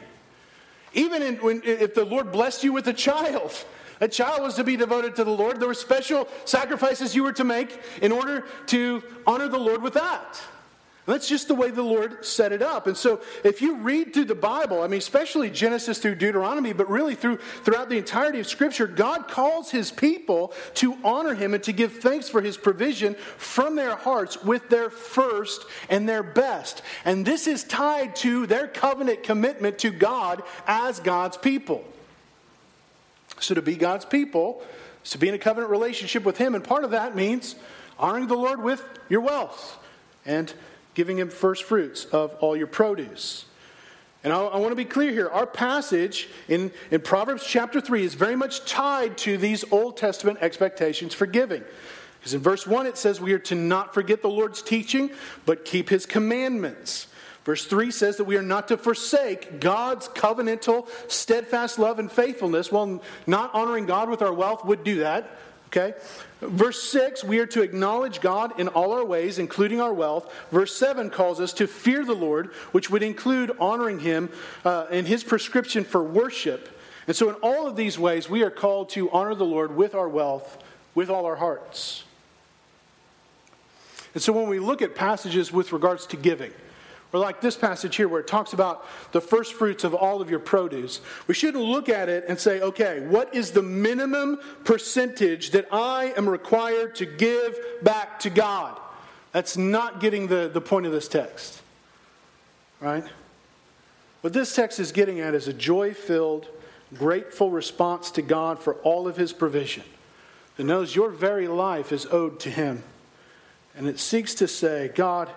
[0.95, 3.53] Even in, when, if the Lord blessed you with a child,
[4.01, 5.59] a child was to be devoted to the Lord.
[5.59, 9.95] There were special sacrifices you were to make in order to honor the Lord with
[9.95, 10.41] that.
[11.07, 12.89] That's just the way the Lord set it up.
[12.89, 16.91] And so if you read through the Bible, I mean, especially Genesis through Deuteronomy, but
[16.91, 21.63] really through, throughout the entirety of Scripture, God calls his people to honor him and
[21.63, 26.83] to give thanks for his provision from their hearts with their first and their best.
[27.05, 31.85] And this is tied to their covenant commitment to God as God's people.
[33.39, 34.61] So to be God's people
[35.05, 36.57] is to be in a covenant relationship with him.
[36.57, 37.55] And part of that means
[37.97, 39.79] honoring the Lord with your wealth
[40.25, 40.53] and
[40.97, 43.45] giving him first fruits of all your produce.
[44.25, 45.29] And I, I, want to be clear here.
[45.29, 50.39] Our passage in, in Proverbs chapter 3 is very much tied to these Old Testament
[50.41, 51.63] expectations for giving.
[52.19, 55.11] Because in verse 1 it says we are to not forget the Lord's teaching,
[55.45, 57.09] but keep his commandments.
[57.45, 62.73] Verse 3 says that we are not to forsake God's covenantal, steadfast love and faithfulness.
[62.73, 65.39] Well, not honoring God with our wealth would do that.
[65.69, 65.95] Okay?
[66.41, 70.33] Verse 6, we are to acknowledge God in all our ways, including our wealth.
[70.51, 74.29] Verse 7 calls us to fear the Lord, which would include honoring Him
[74.65, 76.69] uh, in His prescription for worship.
[77.07, 79.95] And so, in all of these ways, we are called to honor the Lord with
[79.95, 80.63] our wealth,
[80.95, 82.05] with all our hearts.
[84.13, 86.53] And so, when we look at passages with regards to giving,
[87.17, 90.29] or like this passage here where it talks about the first fruits of all of
[90.29, 91.01] your produce.
[91.27, 96.13] We shouldn't look at it and say, okay, what is the minimum percentage that I
[96.15, 98.79] am required to give back to God?
[99.33, 101.63] That's not getting the, the point of this text.
[102.81, 103.05] Right?
[104.21, 106.47] What this text is getting at is a joy filled,
[106.93, 109.85] grateful response to God for all of his provision
[110.59, 112.83] that knows your very life is owed to him.
[113.75, 115.31] And it seeks to say, God,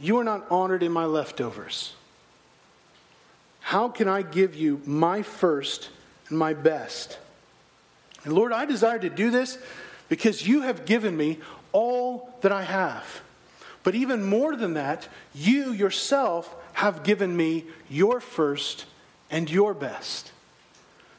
[0.00, 1.94] you are not honored in my leftovers.
[3.60, 5.90] How can I give you my first
[6.28, 7.18] and my best?
[8.24, 9.58] And Lord, I desire to do this
[10.08, 11.38] because you have given me
[11.72, 13.22] all that I have.
[13.82, 18.86] But even more than that, you yourself have given me your first
[19.30, 20.32] and your best.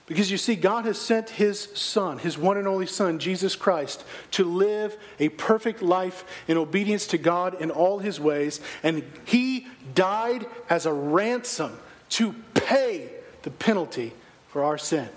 [0.10, 4.04] Because you see, God has sent His Son, His one and only Son, Jesus Christ,
[4.32, 8.60] to live a perfect life in obedience to God in all His ways.
[8.82, 11.78] And He died as a ransom
[12.10, 13.12] to pay
[13.44, 14.14] the penalty
[14.48, 15.08] for our sin.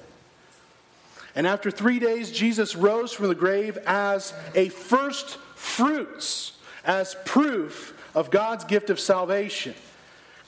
[1.34, 6.52] And after three days, Jesus rose from the grave as a first fruits,
[6.84, 9.74] as proof of God's gift of salvation.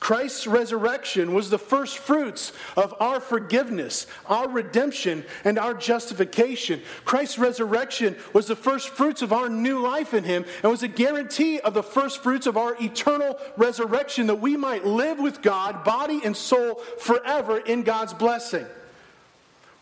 [0.04, 6.82] Christ's resurrection was the first fruits of our forgiveness, our redemption, and our justification.
[7.06, 10.88] Christ's resurrection was the first fruits of our new life in Him and was a
[10.88, 15.84] guarantee of the first fruits of our eternal resurrection that we might live with God,
[15.84, 18.66] body and soul, forever in God's blessing.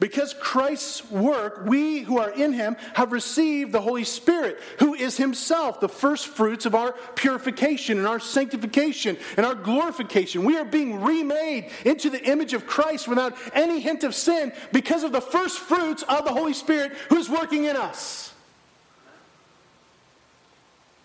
[0.02, 5.16] Because Christ's work, we who are in him have received the Holy Spirit, who is
[5.16, 10.44] himself the first fruits of our purification and our sanctification and our glorification.
[10.44, 15.04] We are being remade into the image of Christ without any hint of sin because
[15.04, 18.34] of the first fruits of the Holy Spirit who's working in us.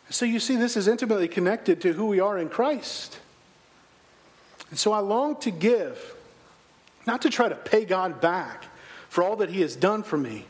[0.09, 3.19] So you see, this is intimately connected to who we are in Christ.
[4.71, 6.15] And so I long to give,
[7.05, 8.63] not to try to pay God back
[9.09, 10.45] for all that he has done for me,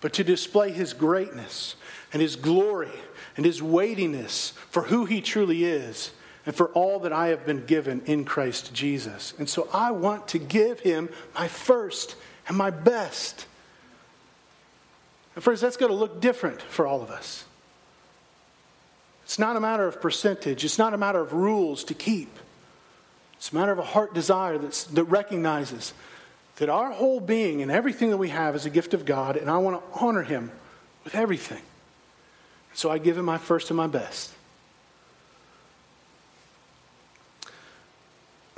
[0.00, 1.76] but to display his greatness
[2.12, 2.90] and his glory
[3.36, 6.12] and his weightiness for who he truly is
[6.46, 9.34] and for all that I have been given in Christ Jesus.
[9.38, 12.16] And so I want to give him my first
[12.48, 13.46] and my best.
[15.34, 17.44] And friends, that's going to look different for all of us.
[19.24, 22.36] It's not a matter of percentage, it's not a matter of rules to keep.
[23.34, 25.94] It's a matter of a heart desire that recognizes
[26.60, 29.50] that our whole being and everything that we have is a gift of God, and
[29.50, 30.52] I want to honor Him
[31.04, 31.62] with everything.
[32.74, 34.30] So I give Him my first and my best.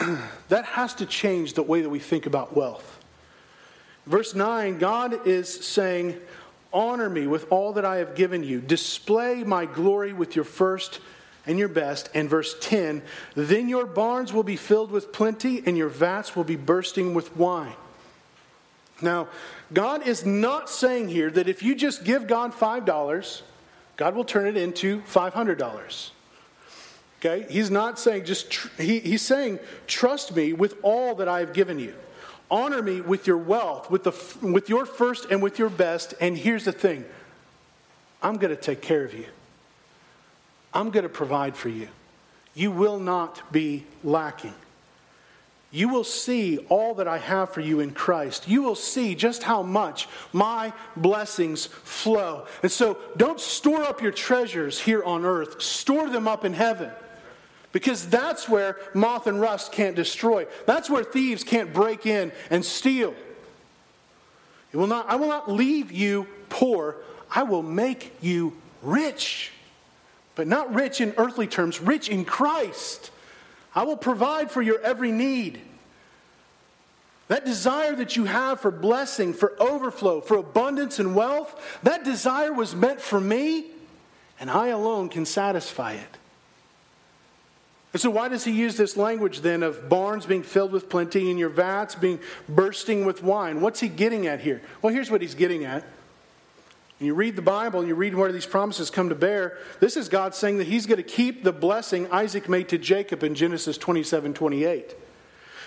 [0.49, 2.99] that has to change the way that we think about wealth.
[4.05, 6.19] Verse 9, God is saying,
[6.73, 8.61] Honor me with all that I have given you.
[8.61, 10.99] Display my glory with your first
[11.47, 12.11] and your best.
[12.15, 13.01] And verse 10,
[13.37, 17.37] then your barns will be filled with plenty, and your vats will be bursting with
[17.37, 17.77] wine.
[19.03, 19.29] Now,
[19.73, 23.43] God is not saying here that if you just give God $5,
[23.97, 26.11] God will turn it into $500.
[27.19, 27.47] Okay?
[27.51, 31.53] He's not saying just, tr- he, he's saying, trust me with all that I have
[31.53, 31.95] given you.
[32.51, 36.15] Honor me with your wealth, with, the, with your first and with your best.
[36.21, 37.05] And here's the thing
[38.23, 39.27] I'm going to take care of you,
[40.75, 41.89] I'm going to provide for you.
[42.55, 44.55] You will not be lacking
[45.73, 48.47] you will see all that I have for you in Christ.
[48.47, 52.47] You will see just how much my blessings flow.
[52.63, 56.91] And so don't store up your treasures here on earth, store them up in heaven.
[57.73, 60.47] Because that's where moth and rust can't destroy.
[60.67, 63.15] That's where thieves can't break in and steal.
[64.73, 66.97] It will not, I will not leave you poor.
[67.35, 68.53] I will make you
[68.83, 69.53] rich.
[70.35, 73.11] But not rich in earthly terms, rich in Christ.
[73.75, 75.61] I will provide for your every need.
[77.29, 82.53] That desire that you have for blessing, for overflow, for abundance and wealth, that desire
[82.53, 83.67] was meant for me,
[84.39, 86.19] and I alone can satisfy it.
[87.93, 91.31] And so, why does he use this language then of barns being filled with plenty
[91.31, 93.61] and your vats being bursting with wine?
[93.61, 94.63] What's he getting at here?
[94.81, 95.85] Well, here's what he's getting at.
[97.03, 99.97] When you read the Bible and you read where these promises come to bear, this
[99.97, 103.35] is God saying that he's going to keep the blessing Isaac made to Jacob in
[103.35, 104.95] Genesis 27 28.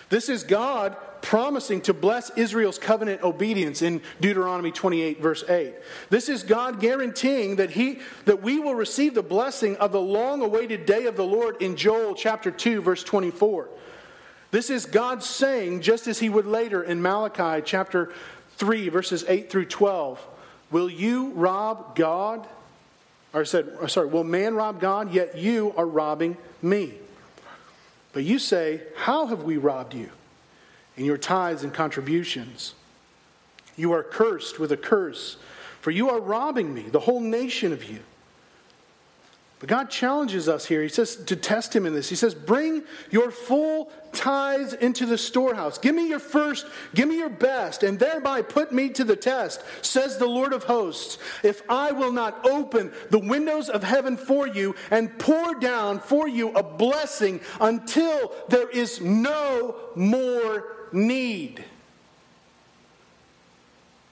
[0.08, 5.74] This is God promising to bless Israel's covenant obedience in Deuteronomy 28, verse 8.
[6.10, 10.42] This is God guaranteeing that, he, that we will receive the blessing of the long
[10.42, 13.68] awaited day of the Lord in Joel chapter 2, verse 24.
[14.52, 18.14] This is God saying, just as he would later in Malachi chapter
[18.56, 20.26] 3, verses 8 through 12,
[20.76, 22.46] Will you rob God?
[23.34, 25.14] Or said, sorry, will man rob God?
[25.14, 26.96] Yet you are robbing me.
[28.12, 30.10] But you say, How have we robbed you?
[30.98, 32.74] In your tithes and contributions.
[33.78, 35.38] You are cursed with a curse,
[35.80, 38.00] for you are robbing me, the whole nation of you.
[39.60, 40.84] But God challenges us here.
[40.84, 42.10] He says to test him in this.
[42.10, 45.78] He says, Bring your full tithes into the storehouse.
[45.78, 49.64] Give me your first, give me your best, and thereby put me to the test,
[49.82, 51.20] says the Lord of hosts.
[51.42, 56.28] If I will not open the windows of heaven for you and pour down for
[56.28, 61.64] you a blessing until there is no more need.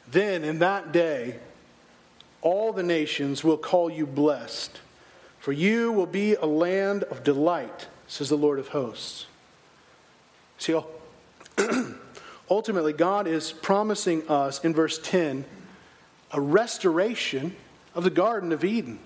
[0.10, 1.40] Then in that day,
[2.42, 4.80] all the nations will call you blessed
[5.44, 9.26] for you will be a land of delight, says the Lord of hosts.
[10.58, 10.88] See, oh,
[12.50, 15.44] ultimately, God is promising us in verse 10
[16.32, 17.58] a restoration
[17.94, 19.00] of the Garden of Eden,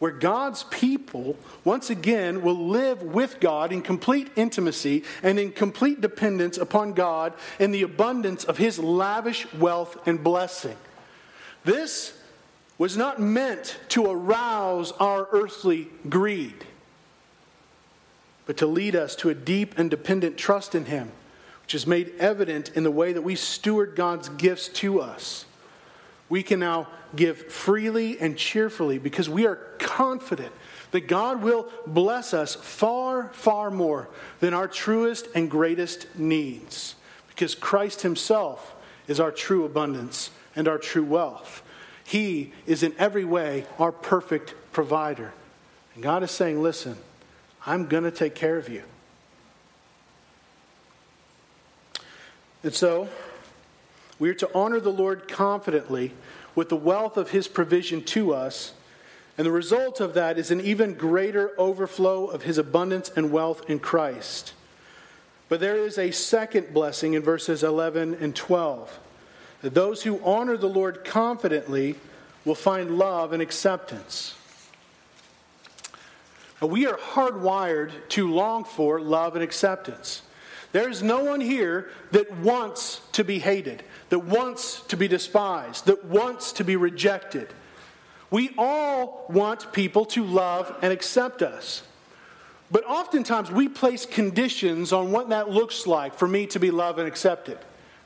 [0.00, 6.02] where God's people once again will live with God in complete intimacy and in complete
[6.02, 10.76] dependence upon God in the abundance of His lavish wealth and blessing.
[11.64, 12.19] This
[12.80, 16.64] was not meant to arouse our earthly greed,
[18.46, 21.12] but to lead us to a deep and dependent trust in Him,
[21.60, 25.44] which is made evident in the way that we steward God's gifts to us.
[26.30, 30.52] We can now give freely and cheerfully because we are confident
[30.92, 34.08] that God will bless us far, far more
[34.38, 36.94] than our truest and greatest needs,
[37.28, 38.74] because Christ Himself
[39.06, 41.62] is our true abundance and our true wealth.
[42.10, 45.32] He is in every way our perfect provider.
[45.94, 46.96] And God is saying, listen,
[47.64, 48.82] I'm going to take care of you.
[52.64, 53.08] And so,
[54.18, 56.12] we are to honor the Lord confidently
[56.56, 58.72] with the wealth of his provision to us.
[59.38, 63.70] And the result of that is an even greater overflow of his abundance and wealth
[63.70, 64.52] in Christ.
[65.48, 69.09] But there is a second blessing in verses 11 and 12 that
[69.62, 71.96] those who honor the Lord confidently
[72.44, 74.34] will find love and acceptance.
[76.60, 80.22] We are hardwired to long for love and acceptance.
[80.72, 86.04] There's no one here that wants to be hated, that wants to be despised, that
[86.04, 87.48] wants to be rejected.
[88.30, 91.82] We all want people to love and accept us.
[92.70, 97.00] But oftentimes we place conditions on what that looks like for me to be loved
[97.00, 97.58] and accepted.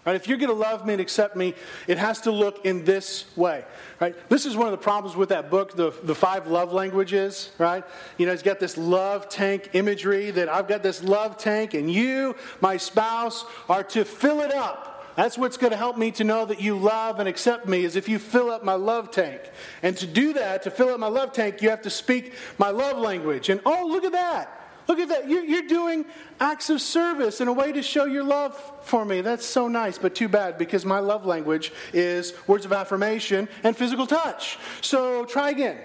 [0.04, 0.16] Right?
[0.16, 1.54] If you're going to love me and accept me,
[1.86, 3.64] it has to look in this way.
[4.00, 4.14] Right?
[4.28, 7.84] This is one of the problems with that book, the, the five love languages, right?
[8.18, 11.90] You know, it's got this love tank imagery that I've got this love tank, and
[11.90, 14.90] you, my spouse, are to fill it up.
[15.16, 17.96] That's what's going to help me to know that you love and accept me is
[17.96, 19.40] if you fill up my love tank.
[19.82, 22.70] And to do that, to fill up my love tank, you have to speak my
[22.70, 23.48] love language.
[23.48, 24.63] And oh, look at that.
[24.86, 25.28] Look at that.
[25.28, 26.04] You're, you're doing
[26.40, 29.22] acts of service in a way to show your love for me.
[29.22, 33.76] That's so nice, but too bad because my love language is words of affirmation and
[33.76, 34.58] physical touch.
[34.80, 35.78] So try again.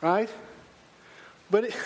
[0.00, 0.30] Right?
[1.50, 1.76] But, it,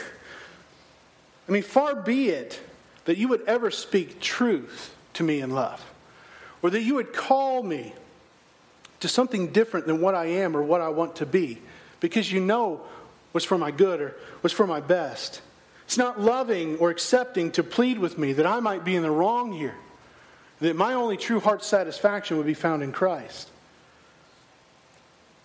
[1.48, 2.60] I mean, far be it
[3.04, 5.84] that you would ever speak truth to me in love,
[6.62, 7.92] or that you would call me
[9.00, 11.60] to something different than what I am or what I want to be,
[12.00, 12.82] because you know
[13.32, 15.42] what's for my good or what's for my best.
[15.90, 19.10] It's not loving or accepting to plead with me that I might be in the
[19.10, 19.74] wrong here,
[20.60, 23.50] that my only true heart satisfaction would be found in Christ.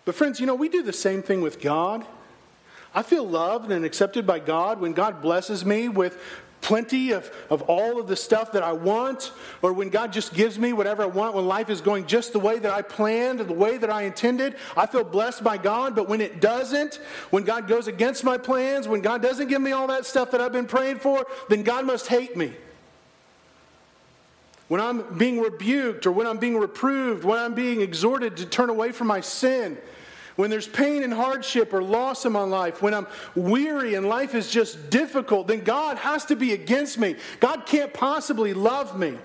[0.06, 2.06] But, friends, you know, we do the same thing with God.
[2.94, 6.16] I feel loved and accepted by God when God blesses me with
[6.66, 10.58] plenty of, of all of the stuff that I want, or when God just gives
[10.58, 13.54] me whatever I want, when life is going just the way that I planned, the
[13.54, 15.96] way that I intended, I feel blessed by God.
[15.96, 16.96] But when it doesn't,
[17.30, 20.42] when God goes against my plans, when God doesn't give me all that stuff that
[20.42, 22.52] I've been praying for, then God must hate me.
[24.68, 28.72] When I'm being rebuked, or when I'm being reproved, when I'm being exhorted to turn
[28.72, 29.78] away from my sin,
[30.36, 34.36] when there's pain and hardship or loss in my life, when I'm weary and life
[34.36, 37.16] is just difficult, then God has to be against me.
[37.40, 39.18] God can't possibly love me.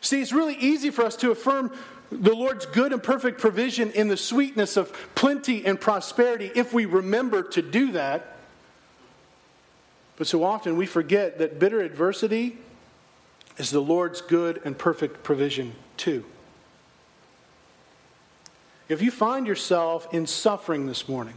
[0.00, 1.72] See, it's really easy for us to affirm
[2.10, 6.86] the Lord's good and perfect provision in the sweetness of plenty and prosperity if we
[6.86, 8.36] remember to do that.
[10.16, 12.58] But so often we forget that bitter adversity
[13.58, 16.24] is the Lord's good and perfect provision too.
[18.88, 21.34] If you find yourself in suffering this morning,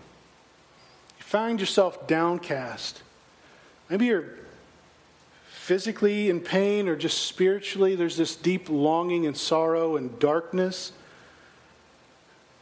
[1.17, 3.01] you find yourself downcast,
[3.89, 4.25] maybe you're
[5.47, 10.91] physically in pain or just spiritually, there's this deep longing and sorrow and darkness.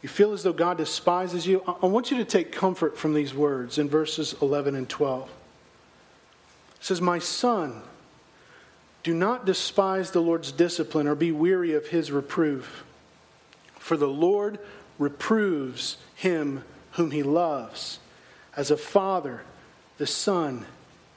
[0.02, 1.62] You feel as though God despises you.
[1.66, 5.28] I want you to take comfort from these words in verses 11 and 12.
[5.28, 7.82] It says, My son,
[9.02, 12.84] do not despise the Lord's discipline or be weary of his reproof.
[13.78, 14.58] For the Lord
[14.98, 18.00] reproves him whom he loves,
[18.56, 19.42] as a father
[19.98, 20.66] the son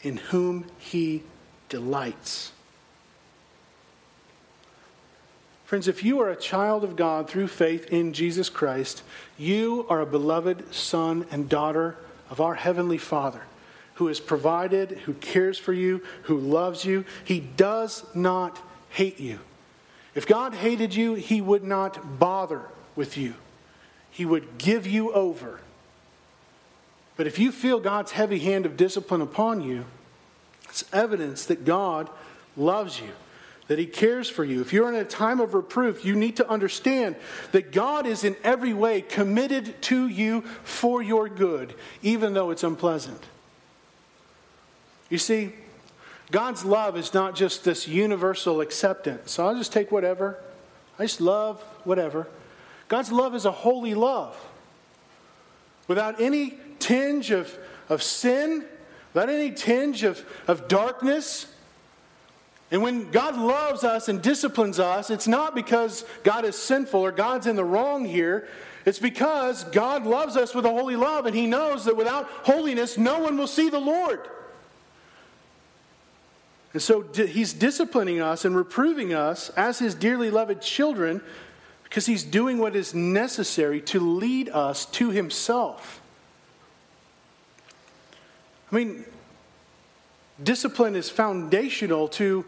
[0.01, 1.23] in whom he
[1.69, 2.51] delights.
[5.65, 9.03] Friends, if you are a child of God through faith in Jesus Christ,
[9.37, 11.95] you are a beloved son and daughter
[12.29, 13.43] of our Heavenly Father
[13.95, 17.05] who has provided, who cares for you, who loves you.
[17.23, 18.59] He does not
[18.89, 19.39] hate you.
[20.13, 22.63] If God hated you, He would not bother
[22.95, 23.35] with you
[24.11, 25.59] he would give you over.
[27.15, 29.85] But if you feel God's heavy hand of discipline upon you,
[30.69, 32.09] it's evidence that God
[32.55, 33.09] loves you,
[33.67, 34.61] that He cares for you.
[34.61, 37.15] If you're in a time of reproof, you need to understand
[37.51, 42.63] that God is in every way committed to you for your good, even though it's
[42.63, 43.21] unpleasant.
[45.09, 45.51] You see,
[46.31, 49.31] God's love is not just this universal acceptance.
[49.31, 50.37] So I'll just take whatever.
[50.97, 52.27] I just love whatever.
[52.91, 54.35] God's love is a holy love.
[55.87, 58.65] Without any tinge of, of sin,
[59.13, 61.47] without any tinge of, of darkness.
[62.69, 67.13] And when God loves us and disciplines us, it's not because God is sinful or
[67.13, 68.49] God's in the wrong here.
[68.85, 72.97] It's because God loves us with a holy love, and He knows that without holiness,
[72.97, 74.27] no one will see the Lord.
[76.73, 81.21] And so He's disciplining us and reproving us as His dearly loved children
[81.91, 85.99] because he's doing what is necessary to lead us to himself.
[88.71, 89.03] I mean,
[90.41, 92.45] discipline is foundational to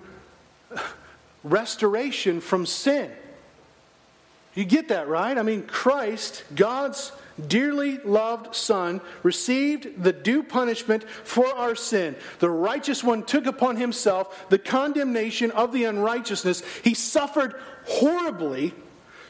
[1.43, 3.11] restoration from sin.
[4.55, 5.37] You get that, right?
[5.37, 7.11] I mean, Christ, God's
[7.45, 12.15] dearly loved Son, received the due punishment for our sin.
[12.39, 16.63] The righteous one took upon himself the condemnation of the unrighteousness.
[16.81, 18.73] He suffered horribly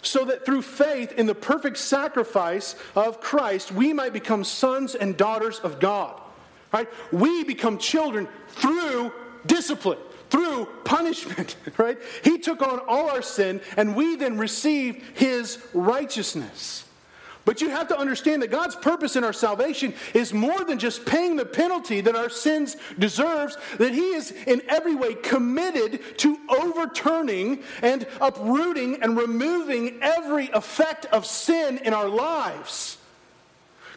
[0.04, 5.18] so that through faith in the perfect sacrifice of Christ, we might become sons and
[5.18, 6.22] daughters of God.
[6.72, 6.88] Right?
[7.12, 9.12] We become children through
[9.46, 10.00] discipline,
[10.30, 11.98] through punishment, right?
[12.24, 16.86] He took on all our sin, and we then receive his righteousness.
[17.46, 21.06] But you have to understand that God's purpose in our salvation is more than just
[21.06, 26.38] paying the penalty that our sins deserves, that He is in every way committed to
[26.50, 32.98] overturning and uprooting and removing every effect of sin in our lives.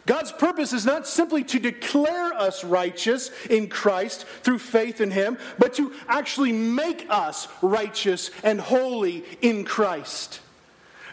[0.05, 5.37] God's purpose is not simply to declare us righteous in Christ through faith in Him,
[5.59, 10.39] but to actually make us righteous and holy in Christ.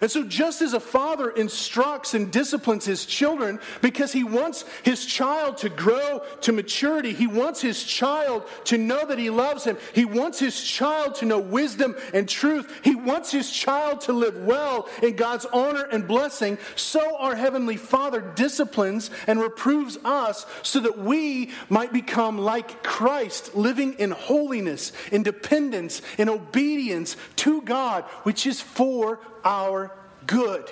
[0.04, 5.06] And so, just as a father instructs and disciplines his children because he wants his
[5.06, 9.78] child to grow to maturity, he wants his child to know that he loves him,
[9.94, 14.36] he wants his child to know wisdom and truth, he wants his child to live
[14.36, 20.80] well in God's honor and blessing, so our Heavenly Father disciplines and reproves us so
[20.80, 28.04] that we might become like Christ, living in holiness, in dependence, in obedience to God,
[28.24, 29.92] which is for our
[30.26, 30.70] good.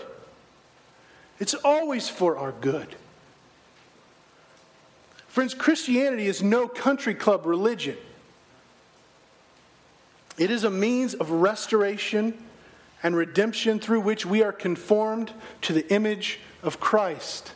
[1.39, 2.95] It's always for our good.
[5.29, 7.97] Friends, Christianity is no country club religion.
[10.39, 12.37] It is a means of restoration
[13.03, 17.53] and redemption through which we are conformed to the image of Christ.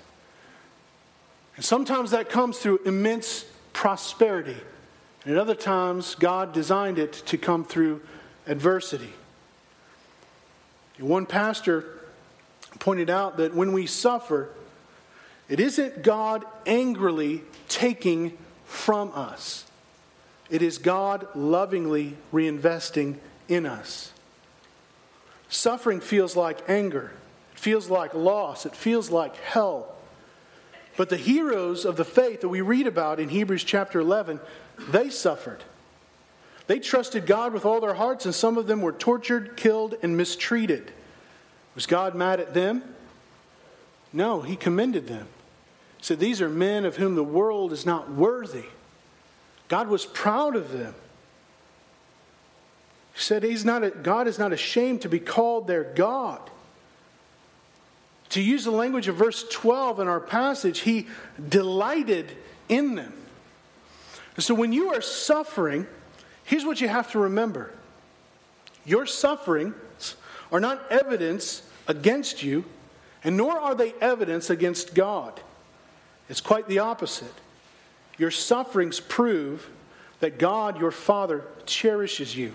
[1.57, 4.57] And sometimes that comes through immense prosperity.
[5.25, 8.03] And at other times, God designed it to come through
[8.47, 9.13] adversity.
[10.99, 11.85] One pastor
[12.79, 14.49] pointed out that when we suffer,
[15.49, 19.65] it isn't God angrily taking from us,
[20.51, 23.17] it is God lovingly reinvesting
[23.49, 24.13] in us.
[25.49, 27.13] Suffering feels like anger,
[27.53, 29.93] it feels like loss, it feels like hell.
[30.97, 34.41] But the heroes of the faith that we read about in Hebrews chapter 11,
[34.89, 35.63] they suffered.
[36.67, 40.17] They trusted God with all their hearts, and some of them were tortured, killed, and
[40.17, 40.93] mistreated.
[41.75, 42.83] Was God mad at them?
[44.13, 45.29] No, He commended them.
[45.99, 48.65] He said, These are men of whom the world is not worthy.
[49.69, 50.95] God was proud of them.
[53.15, 56.41] He said, he's not a, God is not ashamed to be called their God.
[58.31, 61.07] To use the language of verse 12 in our passage, He
[61.49, 62.31] delighted
[62.69, 63.15] in them.
[64.39, 65.87] So when you are suffering,
[66.47, 67.73] here's what you have to remember
[68.85, 70.17] your sufferings
[70.51, 72.65] are not evidence against you,
[73.25, 75.41] and nor are they evidence against God.
[76.29, 77.33] It's quite the opposite.
[78.17, 79.69] Your sufferings prove
[80.21, 82.55] that God, your Father, cherishes you.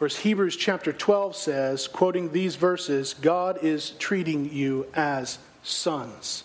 [0.00, 6.44] Or as Hebrews chapter 12 says, quoting these verses, God is treating you as sons.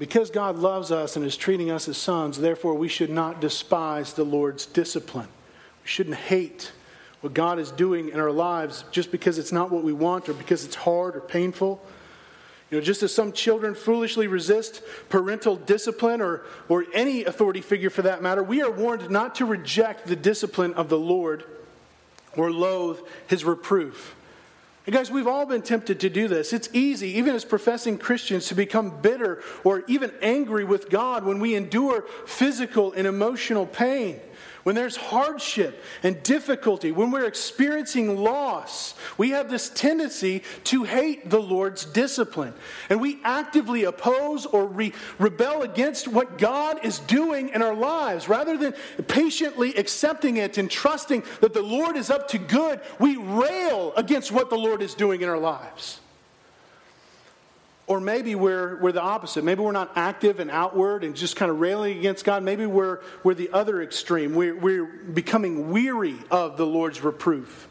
[0.00, 4.14] Because God loves us and is treating us as sons, therefore we should not despise
[4.14, 5.28] the Lord's discipline.
[5.82, 6.72] We shouldn't hate
[7.20, 10.32] what God is doing in our lives just because it's not what we want or
[10.32, 11.84] because it's hard or painful.
[12.70, 14.80] You know, just as some children foolishly resist
[15.10, 19.44] parental discipline or, or any authority figure for that matter, we are warned not to
[19.44, 21.44] reject the discipline of the Lord
[22.38, 24.14] or loathe his reproof.
[24.90, 26.52] And guys, we've all been tempted to do this.
[26.52, 31.38] It's easy, even as professing Christians, to become bitter or even angry with God when
[31.38, 34.18] we endure physical and emotional pain
[34.62, 41.30] when there's hardship and difficulty, when we're experiencing loss, we have this tendency to hate
[41.30, 42.54] the Lord's discipline.
[42.88, 48.28] And we actively oppose or re- rebel against what God is doing in our lives.
[48.28, 48.74] Rather than
[49.08, 54.32] patiently accepting it and trusting that the Lord is up to good, we rail against
[54.32, 56.00] what the Lord is doing in our lives.
[57.90, 59.42] Or maybe we're, we're the opposite.
[59.42, 62.44] Maybe we're not active and outward and just kind of railing against God.
[62.44, 64.36] Maybe we're, we're the other extreme.
[64.36, 67.66] We're, we're becoming weary of the Lord's reproof.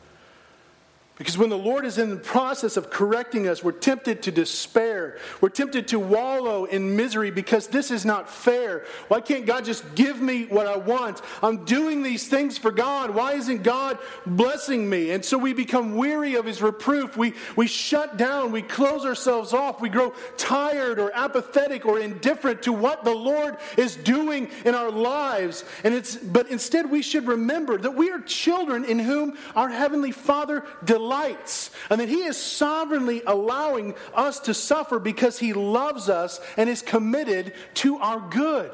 [1.20, 5.18] Because when the Lord is in the process of correcting us, we're tempted to despair.
[5.42, 8.86] We're tempted to wallow in misery because this is not fair.
[9.10, 11.22] Why can't God just give me what I want?
[11.44, 13.10] I'm doing these things for God.
[13.10, 15.12] Why isn't God blessing me?
[15.12, 17.18] And so we become weary of His reproof.
[17.18, 18.54] We, we shut down.
[18.54, 19.82] We close ourselves off.
[19.82, 24.90] We grow tired or apathetic or indifferent to what the Lord is doing in our
[24.90, 25.66] lives.
[25.84, 30.14] And it's, but instead, we should remember that we are children in whom our Heavenly
[30.14, 36.10] Father delights delights, and that He is sovereignly allowing us to suffer because He loves
[36.10, 38.72] us and is committed to our good.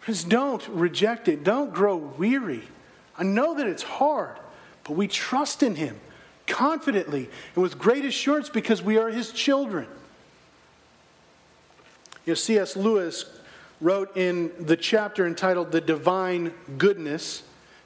[0.00, 1.42] Friends, don't reject it.
[1.44, 2.62] Don't grow weary.
[3.18, 4.38] I know that it's hard,
[4.84, 5.98] but we trust in Him
[6.46, 9.86] confidently and with great assurance because we are His children.
[12.24, 12.76] You know, C.S.
[12.76, 13.24] Lewis
[13.80, 17.42] wrote in the chapter entitled The Divine Goodness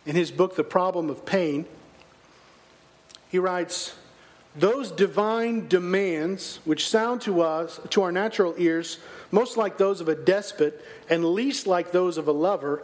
[0.07, 1.67] in his book, The Problem of Pain
[3.31, 3.95] he writes,
[4.57, 8.99] those divine demands, which sound to us, to our natural ears,
[9.31, 12.83] most like those of a despot and least like those of a lover,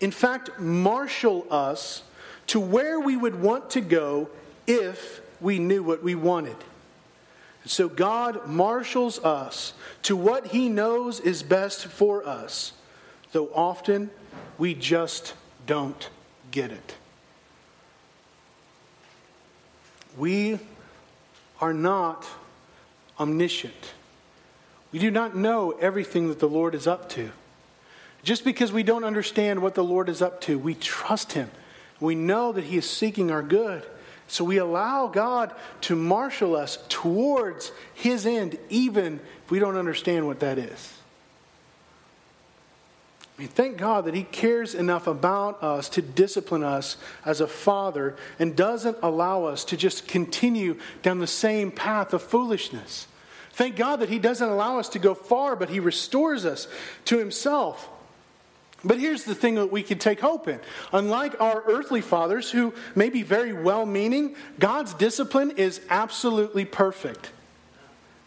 [0.00, 2.02] in fact, marshal us
[2.46, 4.28] to where we would want to go
[4.66, 6.56] if we knew what we wanted.
[7.66, 12.72] So God marshals us to what He knows is best for us,
[13.32, 14.10] though often
[14.56, 15.34] we just
[15.66, 16.08] don't
[16.50, 16.94] get it.
[20.16, 20.58] We
[21.60, 22.26] are not
[23.18, 23.94] omniscient.
[24.92, 27.30] We do not know everything that the Lord is up to.
[28.22, 31.50] Just because we don't understand what the Lord is up to, we trust Him.
[32.00, 33.84] We know that He is seeking our good.
[34.28, 35.52] So we allow God
[35.82, 40.95] to marshal us towards His end, even if we don't understand what that is.
[43.36, 47.46] I mean, thank God that He cares enough about us to discipline us as a
[47.46, 53.06] father and doesn't allow us to just continue down the same path of foolishness.
[53.52, 56.66] Thank God that He doesn't allow us to go far, but He restores us
[57.06, 57.90] to Himself.
[58.84, 60.60] But here's the thing that we can take hope in.
[60.92, 67.30] Unlike our earthly fathers, who may be very well meaning, God's discipline is absolutely perfect.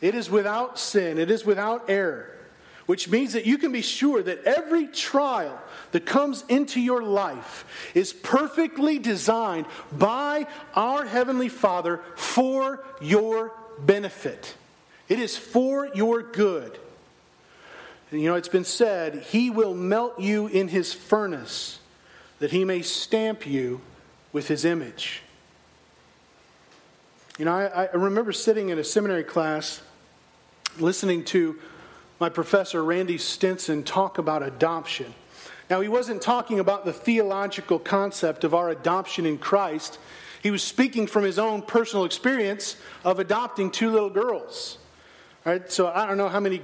[0.02, 2.36] It is without sin, it is without error,
[2.90, 5.62] which means that you can be sure that every trial
[5.92, 14.56] that comes into your life is perfectly designed by our Heavenly Father for your benefit.
[15.08, 16.80] It is for your good.
[18.12, 21.78] You know, it's been said, He will melt you in His furnace
[22.40, 23.82] that He may stamp you
[24.34, 25.22] with His image.
[27.38, 29.80] You know, I, I remember sitting in a seminary class
[30.80, 31.60] listening to
[32.20, 35.14] my professor, Randy Stinson, talk about adoption.
[35.70, 40.00] Now, he wasn't talking about the theological concept of our adoption in Christ.
[40.42, 44.80] He was speaking from his own personal experience of adopting two little girls.
[45.46, 45.72] Right?
[45.72, 46.62] So I don't know how many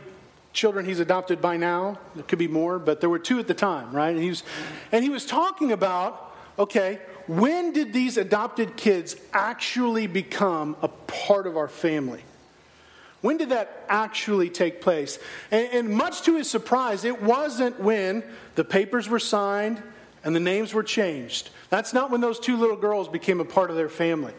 [0.54, 2.00] children he's adopted by now.
[2.16, 4.10] There could be more, but there were two at the time, right?
[4.10, 4.44] And he was,
[4.92, 11.48] and he was talking about, okay, when did these adopted kids actually become a part
[11.48, 12.24] of our family?
[13.26, 15.18] When did that actually take place?
[15.50, 18.24] And, and, much to his surprise, it wasn't when
[18.54, 19.82] the papers were signed
[20.24, 21.50] and the names were changed.
[21.72, 24.36] That's not when those two little girls became a part of their family.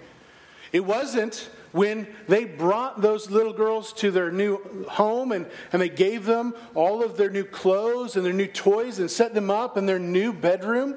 [0.71, 5.89] It wasn't when they brought those little girls to their new home and, and they
[5.89, 9.77] gave them all of their new clothes and their new toys and set them up
[9.77, 10.95] in their new bedroom.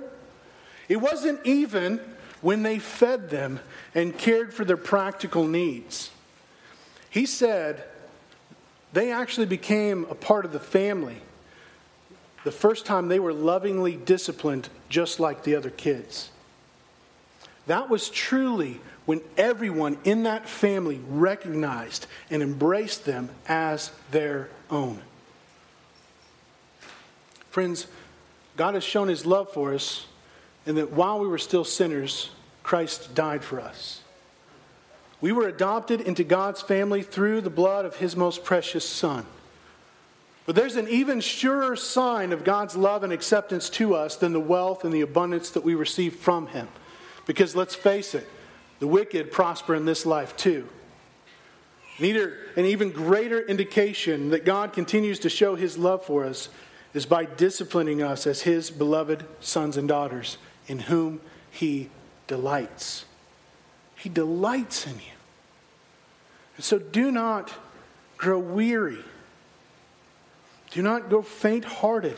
[0.90, 2.00] It wasn't even
[2.42, 3.60] when they fed them
[3.96, 6.12] and cared for their practical needs.
[7.10, 7.84] He said
[8.94, 11.22] they actually became a part of the family
[12.44, 16.30] the first time they were lovingly disciplined just like the other kids.
[17.68, 25.02] That was truly when everyone in that family recognized and embraced them as their own.
[27.50, 27.88] Friends,
[28.56, 30.08] God has shown his love for us
[30.66, 32.30] in that while we were still sinners,
[32.64, 33.99] Christ died for us.
[35.22, 39.26] We were adopted into God's family through the blood of his most precious Son.
[40.46, 44.40] But there's an even surer sign of God's love and acceptance to us than the
[44.40, 46.68] wealth and the abundance that we receive from him.
[47.28, 48.28] Because let's face it,
[48.80, 50.68] the wicked prosper in this life too.
[52.00, 56.50] Neither an even greater indication that God continues to show his love for us
[56.94, 61.20] is by disciplining us as his beloved sons and daughters in whom
[61.52, 61.90] he
[62.26, 63.06] delights.
[64.00, 65.18] He delights in you.
[66.56, 67.52] And so do not
[68.18, 69.04] grow weary.
[70.72, 72.18] Do not go faint hearted.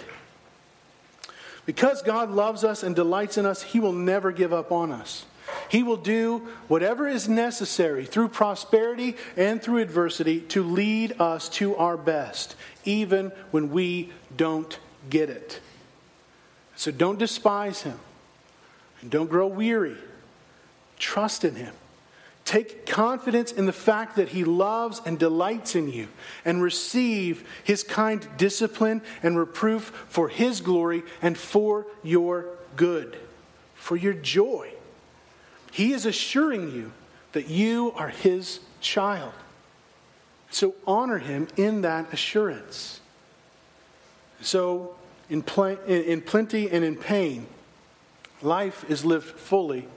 [1.65, 5.25] Because God loves us and delights in us, He will never give up on us.
[5.69, 11.75] He will do whatever is necessary through prosperity and through adversity to lead us to
[11.77, 12.55] our best,
[12.85, 14.77] even when we don't
[15.09, 15.59] get it.
[16.75, 17.99] So don't despise Him
[19.01, 19.97] and don't grow weary.
[21.01, 21.73] Trust in Him.
[22.45, 26.07] Take confidence in the fact that He loves and delights in you,
[26.45, 32.45] and receive His kind discipline and reproof for His glory and for your
[32.75, 33.17] good,
[33.73, 34.71] for your joy.
[35.71, 36.91] He is assuring you
[37.31, 39.33] that you are His child.
[40.51, 42.99] So honor Him in that assurance.
[44.41, 44.95] So,
[45.29, 47.47] in, pl- in plenty and in pain,
[48.43, 49.87] life is lived fully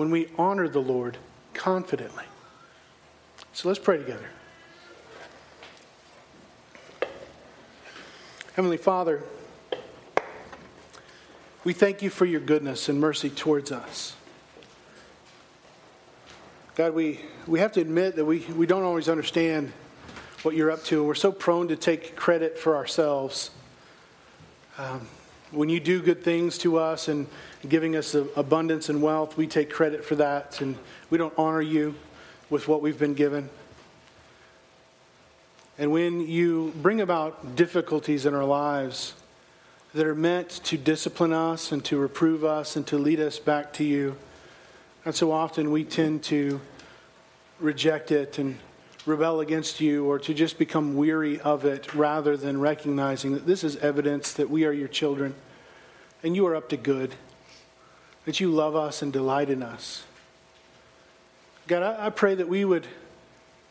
[0.00, 1.18] when we honor the Lord
[1.52, 2.24] confidently.
[3.52, 4.30] So let's pray together.
[8.54, 9.22] Heavenly Father,
[11.64, 14.16] we thank you for your goodness and mercy towards us.
[16.76, 19.70] God, we, we have to admit that we, we don't always understand
[20.40, 23.50] what you're up to, we're so prone to take credit for ourselves.
[24.78, 25.08] Um,
[25.52, 27.26] when you do good things to us and
[27.68, 30.76] giving us abundance and wealth, we take credit for that, and
[31.10, 31.94] we don't honor you
[32.48, 33.48] with what we've been given.
[35.78, 39.14] And when you bring about difficulties in our lives
[39.94, 43.72] that are meant to discipline us and to reprove us and to lead us back
[43.74, 44.16] to you,
[45.04, 46.60] and so often we tend to
[47.58, 48.58] reject it and
[49.06, 53.64] rebel against you or to just become weary of it rather than recognizing that this
[53.64, 55.34] is evidence that we are your children
[56.22, 57.14] and you are up to good,
[58.24, 60.04] that you love us and delight in us.
[61.66, 62.86] God, I, I pray that we would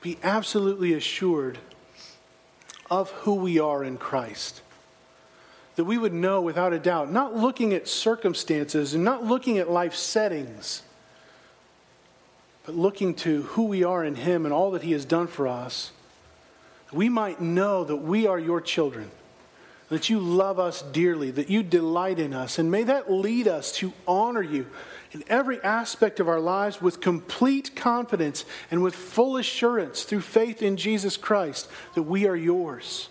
[0.02, 1.60] be absolutely assured
[2.90, 4.62] of who we are in Christ
[5.80, 9.72] that we would know without a doubt, not looking at circumstances and not looking at
[9.72, 10.82] life settings,
[12.72, 15.92] looking to who we are in Him and all that He has done for us,
[16.92, 19.12] we might know that we are your children,
[19.90, 23.72] that you love us dearly, that you delight in us, and may that lead us
[23.74, 24.66] to honor you
[25.12, 30.62] in every aspect of our lives with complete confidence and with full assurance through faith
[30.62, 33.10] in Jesus Christ that we are yours.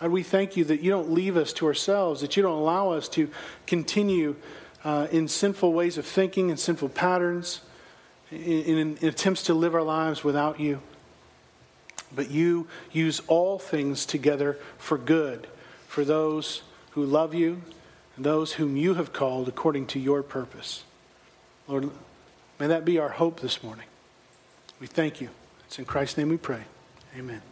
[0.00, 2.90] God, we thank you that you don't leave us to ourselves, that you don't allow
[2.90, 3.28] us to
[3.66, 4.36] continue
[4.84, 7.60] uh, in sinful ways of thinking and sinful patterns,
[8.30, 10.80] in, in, in attempts to live our lives without you.
[12.14, 15.46] But you use all things together for good
[15.86, 16.62] for those
[16.92, 17.62] who love you
[18.16, 20.84] and those whom you have called according to your purpose.
[21.66, 21.90] Lord,
[22.58, 23.86] may that be our hope this morning.
[24.80, 25.28] We thank you.
[25.66, 26.62] It's in Christ's name we pray.
[27.16, 27.42] Amen.